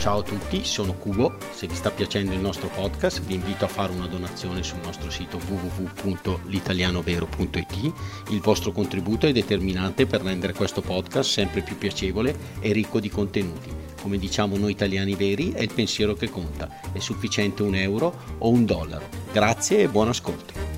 Ciao 0.00 0.18
a 0.20 0.22
tutti, 0.22 0.64
sono 0.64 0.94
Cubo. 0.94 1.34
Se 1.52 1.66
vi 1.66 1.74
sta 1.74 1.90
piacendo 1.90 2.32
il 2.32 2.40
nostro 2.40 2.68
podcast, 2.68 3.20
vi 3.20 3.34
invito 3.34 3.66
a 3.66 3.68
fare 3.68 3.92
una 3.92 4.06
donazione 4.06 4.62
sul 4.62 4.78
nostro 4.82 5.10
sito 5.10 5.36
www.litalianovero.it. 5.36 7.92
Il 8.30 8.40
vostro 8.40 8.72
contributo 8.72 9.26
è 9.26 9.32
determinante 9.32 10.06
per 10.06 10.22
rendere 10.22 10.54
questo 10.54 10.80
podcast 10.80 11.30
sempre 11.30 11.60
più 11.60 11.76
piacevole 11.76 12.34
e 12.60 12.72
ricco 12.72 12.98
di 12.98 13.10
contenuti. 13.10 13.70
Come 14.00 14.16
diciamo 14.16 14.56
noi 14.56 14.70
italiani 14.70 15.14
veri, 15.14 15.52
è 15.52 15.60
il 15.60 15.74
pensiero 15.74 16.14
che 16.14 16.30
conta. 16.30 16.80
È 16.92 16.98
sufficiente 16.98 17.62
un 17.62 17.74
euro 17.74 18.38
o 18.38 18.48
un 18.48 18.64
dollaro. 18.64 19.06
Grazie 19.30 19.82
e 19.82 19.88
buon 19.88 20.08
ascolto. 20.08 20.69